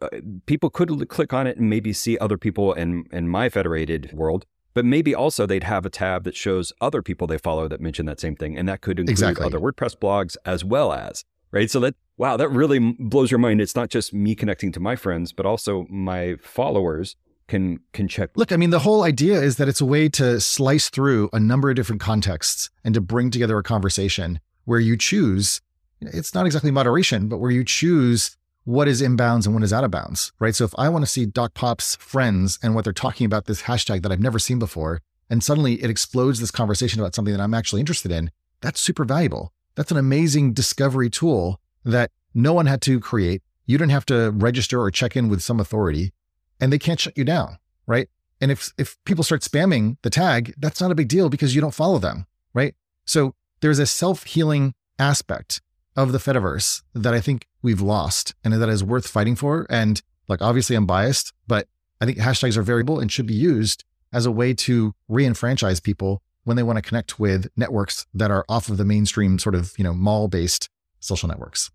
uh, 0.00 0.08
people 0.46 0.70
could 0.70 1.08
click 1.08 1.32
on 1.32 1.46
it 1.46 1.58
and 1.58 1.68
maybe 1.68 1.92
see 1.92 2.16
other 2.18 2.38
people 2.38 2.72
in, 2.72 3.04
in 3.10 3.28
my 3.28 3.48
federated 3.48 4.12
world. 4.12 4.46
But 4.74 4.84
maybe 4.84 5.14
also 5.14 5.44
they'd 5.44 5.64
have 5.64 5.84
a 5.84 5.90
tab 5.90 6.24
that 6.24 6.36
shows 6.36 6.72
other 6.80 7.02
people 7.02 7.26
they 7.26 7.36
follow 7.36 7.68
that 7.68 7.80
mention 7.80 8.06
that 8.06 8.20
same 8.20 8.36
thing. 8.36 8.56
And 8.56 8.68
that 8.68 8.80
could 8.80 9.00
include 9.00 9.10
exactly. 9.10 9.44
other 9.44 9.58
WordPress 9.58 9.96
blogs 9.98 10.36
as 10.46 10.64
well 10.64 10.92
as 10.92 11.24
right? 11.52 11.70
So 11.70 11.78
that 11.80 11.94
wow, 12.22 12.36
that 12.36 12.50
really 12.50 12.78
blows 12.78 13.32
your 13.32 13.38
mind. 13.38 13.60
It's 13.60 13.74
not 13.74 13.90
just 13.90 14.14
me 14.14 14.36
connecting 14.36 14.70
to 14.72 14.80
my 14.80 14.94
friends, 14.94 15.32
but 15.32 15.44
also 15.44 15.88
my 15.90 16.36
followers 16.40 17.16
can 17.48 17.80
can 17.92 18.06
check. 18.06 18.30
Look, 18.36 18.52
I 18.52 18.56
mean, 18.56 18.70
the 18.70 18.78
whole 18.78 19.02
idea 19.02 19.40
is 19.40 19.56
that 19.56 19.66
it's 19.66 19.80
a 19.80 19.84
way 19.84 20.08
to 20.10 20.40
slice 20.40 20.88
through 20.88 21.30
a 21.32 21.40
number 21.40 21.68
of 21.68 21.74
different 21.74 22.00
contexts 22.00 22.70
and 22.84 22.94
to 22.94 23.00
bring 23.00 23.32
together 23.32 23.58
a 23.58 23.64
conversation 23.64 24.38
where 24.66 24.78
you 24.78 24.96
choose. 24.96 25.60
It's 26.00 26.32
not 26.32 26.46
exactly 26.46 26.70
moderation, 26.70 27.28
but 27.28 27.38
where 27.38 27.50
you 27.50 27.64
choose 27.64 28.36
what 28.62 28.86
is 28.86 29.02
inbounds 29.02 29.44
and 29.44 29.54
what 29.54 29.64
is 29.64 29.72
out 29.72 29.82
of 29.82 29.90
bounds, 29.90 30.32
right? 30.38 30.54
So 30.54 30.64
if 30.64 30.74
I 30.78 30.88
want 30.90 31.04
to 31.04 31.10
see 31.10 31.26
Doc 31.26 31.54
Pop's 31.54 31.96
friends 31.96 32.56
and 32.62 32.76
what 32.76 32.84
they're 32.84 32.92
talking 32.92 33.24
about 33.24 33.46
this 33.46 33.62
hashtag 33.62 34.02
that 34.02 34.12
I've 34.12 34.20
never 34.20 34.38
seen 34.38 34.60
before, 34.60 35.00
and 35.28 35.42
suddenly 35.42 35.82
it 35.82 35.90
explodes 35.90 36.38
this 36.38 36.52
conversation 36.52 37.00
about 37.00 37.16
something 37.16 37.34
that 37.34 37.42
I'm 37.42 37.54
actually 37.54 37.80
interested 37.80 38.12
in, 38.12 38.30
that's 38.60 38.80
super 38.80 39.04
valuable. 39.04 39.52
That's 39.74 39.90
an 39.90 39.96
amazing 39.96 40.52
discovery 40.52 41.10
tool 41.10 41.58
that 41.84 42.10
no 42.34 42.52
one 42.52 42.66
had 42.66 42.80
to 42.82 43.00
create. 43.00 43.42
You 43.66 43.78
didn't 43.78 43.92
have 43.92 44.06
to 44.06 44.30
register 44.30 44.80
or 44.80 44.90
check 44.90 45.16
in 45.16 45.28
with 45.28 45.42
some 45.42 45.60
authority, 45.60 46.12
and 46.60 46.72
they 46.72 46.78
can't 46.78 47.00
shut 47.00 47.16
you 47.16 47.24
down, 47.24 47.58
right? 47.86 48.08
And 48.40 48.50
if 48.50 48.72
if 48.76 48.96
people 49.04 49.24
start 49.24 49.42
spamming 49.42 49.96
the 50.02 50.10
tag, 50.10 50.54
that's 50.58 50.80
not 50.80 50.90
a 50.90 50.96
big 50.96 51.08
deal 51.08 51.28
because 51.28 51.54
you 51.54 51.60
don't 51.60 51.74
follow 51.74 51.98
them, 51.98 52.26
right? 52.54 52.74
So 53.04 53.34
there's 53.60 53.78
a 53.78 53.86
self-healing 53.86 54.74
aspect 54.98 55.60
of 55.96 56.12
the 56.12 56.18
Fediverse 56.18 56.82
that 56.94 57.14
I 57.14 57.20
think 57.20 57.46
we've 57.62 57.80
lost 57.80 58.34
and 58.42 58.52
that 58.54 58.68
is 58.68 58.82
worth 58.82 59.06
fighting 59.06 59.36
for. 59.36 59.66
And 59.70 60.02
like 60.28 60.42
obviously 60.42 60.76
I'm 60.76 60.86
biased, 60.86 61.32
but 61.46 61.68
I 62.00 62.06
think 62.06 62.18
hashtags 62.18 62.56
are 62.56 62.62
variable 62.62 62.98
and 62.98 63.10
should 63.10 63.26
be 63.26 63.34
used 63.34 63.84
as 64.12 64.26
a 64.26 64.32
way 64.32 64.54
to 64.54 64.94
re-enfranchise 65.08 65.80
people 65.80 66.22
when 66.44 66.56
they 66.56 66.62
want 66.62 66.76
to 66.76 66.82
connect 66.82 67.20
with 67.20 67.48
networks 67.56 68.06
that 68.12 68.30
are 68.30 68.44
off 68.48 68.68
of 68.68 68.76
the 68.76 68.84
mainstream 68.84 69.38
sort 69.38 69.54
of, 69.54 69.72
you 69.78 69.84
know, 69.84 69.94
mall-based 69.94 70.68
social 71.02 71.28
networks. 71.28 71.70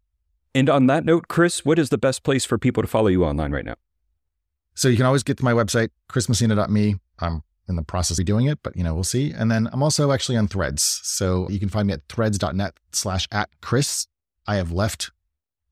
And 0.55 0.69
on 0.69 0.87
that 0.87 1.05
note, 1.05 1.27
Chris, 1.27 1.63
what 1.63 1.77
is 1.77 1.89
the 1.89 1.97
best 1.97 2.23
place 2.23 2.45
for 2.45 2.57
people 2.57 2.81
to 2.81 2.87
follow 2.87 3.07
you 3.07 3.23
online 3.23 3.51
right 3.51 3.65
now? 3.65 3.75
So 4.73 4.87
you 4.87 4.97
can 4.97 5.05
always 5.05 5.23
get 5.23 5.37
to 5.37 5.43
my 5.43 5.53
website, 5.53 5.89
chrismessina.me. 6.09 6.95
I'm 7.19 7.43
in 7.67 7.75
the 7.75 7.83
process 7.83 8.17
of 8.17 8.25
doing 8.25 8.45
it, 8.45 8.59
but 8.63 8.75
you 8.75 8.83
know, 8.83 8.93
we'll 8.93 9.03
see. 9.03 9.31
And 9.31 9.51
then 9.51 9.69
I'm 9.71 9.83
also 9.83 10.11
actually 10.11 10.37
on 10.37 10.47
threads. 10.47 10.99
So 11.03 11.49
you 11.49 11.59
can 11.59 11.69
find 11.69 11.87
me 11.87 11.93
at 11.93 12.01
threads.net 12.09 12.73
slash 12.91 13.27
at 13.31 13.49
Chris. 13.61 14.07
I 14.47 14.55
have 14.55 14.71
left 14.71 15.11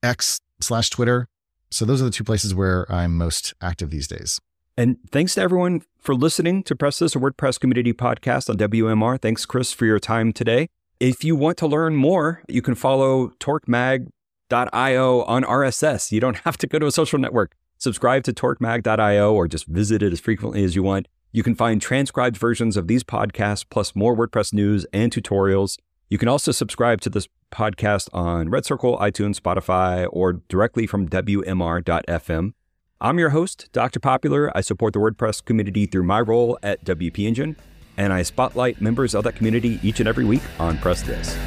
X 0.03 0.41
slash 0.59 0.89
Twitter. 0.89 1.27
So 1.69 1.85
those 1.85 2.01
are 2.01 2.05
the 2.05 2.11
two 2.11 2.23
places 2.23 2.53
where 2.53 2.91
I'm 2.91 3.17
most 3.17 3.53
active 3.61 3.89
these 3.89 4.07
days. 4.07 4.39
And 4.77 4.97
thanks 5.09 5.35
to 5.35 5.41
everyone 5.41 5.83
for 5.99 6.13
listening 6.13 6.63
to 6.63 6.75
Press 6.75 6.99
This, 6.99 7.15
a 7.15 7.19
WordPress 7.19 7.59
community 7.59 7.93
podcast 7.93 8.49
on 8.49 8.57
WMR. 8.57 9.21
Thanks, 9.21 9.45
Chris, 9.45 9.71
for 9.71 9.85
your 9.85 9.99
time 9.99 10.33
today. 10.33 10.67
If 10.99 11.25
you 11.25 11.35
want 11.35 11.57
to 11.57 11.67
learn 11.67 11.95
more, 11.95 12.41
you 12.47 12.61
can 12.61 12.73
follow 12.73 13.29
torquemag.io 13.39 15.23
on 15.23 15.43
RSS. 15.43 16.11
You 16.11 16.21
don't 16.21 16.37
have 16.37 16.57
to 16.57 16.67
go 16.67 16.79
to 16.79 16.85
a 16.85 16.91
social 16.91 17.19
network. 17.19 17.53
Subscribe 17.77 18.23
to 18.23 18.33
torquemag.io 18.33 19.33
or 19.33 19.47
just 19.49 19.67
visit 19.67 20.01
it 20.01 20.13
as 20.13 20.21
frequently 20.21 20.63
as 20.63 20.75
you 20.75 20.83
want. 20.83 21.09
You 21.33 21.43
can 21.43 21.53
find 21.53 21.81
transcribed 21.81 22.37
versions 22.37 22.77
of 22.77 22.87
these 22.87 23.03
podcasts 23.03 23.65
plus 23.69 23.93
more 23.93 24.15
WordPress 24.15 24.53
news 24.53 24.85
and 24.93 25.11
tutorials. 25.11 25.77
You 26.09 26.17
can 26.17 26.29
also 26.29 26.53
subscribe 26.53 27.01
to 27.01 27.09
this 27.09 27.27
podcast 27.51 28.07
on 28.13 28.49
Red 28.49 28.63
Circle, 28.63 28.97
iTunes, 28.99 29.37
Spotify, 29.37 30.07
or 30.11 30.33
directly 30.47 30.87
from 30.87 31.09
WMR.fm. 31.09 32.53
I'm 33.01 33.19
your 33.19 33.31
host, 33.31 33.67
Dr. 33.73 33.99
Popular. 33.99 34.55
I 34.55 34.61
support 34.61 34.93
the 34.93 34.99
WordPress 34.99 35.43
community 35.43 35.85
through 35.87 36.03
my 36.03 36.21
role 36.21 36.57
at 36.63 36.85
WP 36.85 37.19
Engine, 37.27 37.57
and 37.97 38.13
I 38.13 38.23
spotlight 38.23 38.81
members 38.81 39.15
of 39.15 39.23
that 39.23 39.35
community 39.35 39.79
each 39.83 39.99
and 39.99 40.07
every 40.07 40.25
week 40.25 40.43
on 40.59 40.77
Press 40.77 41.01
This. 41.01 41.37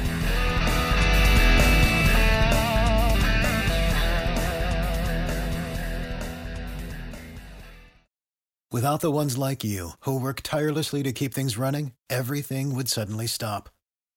Without 8.71 9.01
the 9.01 9.11
ones 9.11 9.35
like 9.35 9.63
you, 9.63 9.93
who 10.01 10.19
work 10.19 10.41
tirelessly 10.43 11.01
to 11.01 11.11
keep 11.11 11.33
things 11.33 11.57
running, 11.57 11.93
everything 12.07 12.75
would 12.75 12.87
suddenly 12.87 13.25
stop. 13.25 13.67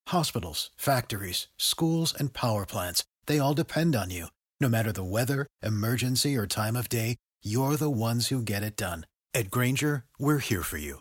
Hospitals, 0.09 0.71
factories, 0.77 1.49
schools, 1.57 2.15
and 2.17 2.35
power 2.35 2.67
plants, 2.67 3.03
they 3.27 3.39
all 3.39 3.55
depend 3.55 3.97
on 3.97 4.11
you. 4.11 4.27
No 4.61 4.69
matter 4.69 4.93
the 4.93 5.03
weather, 5.03 5.47
emergency, 5.63 6.37
or 6.37 6.47
time 6.47 6.77
of 6.77 6.91
day, 6.91 7.17
you're 7.43 7.77
the 7.77 7.91
ones 7.91 8.29
who 8.29 8.43
get 8.43 8.63
it 8.63 8.77
done. 8.77 9.07
At 9.33 9.51
Grainger, 9.51 10.05
we're 10.19 10.39
here 10.39 10.63
for 10.63 10.77
you 10.77 11.01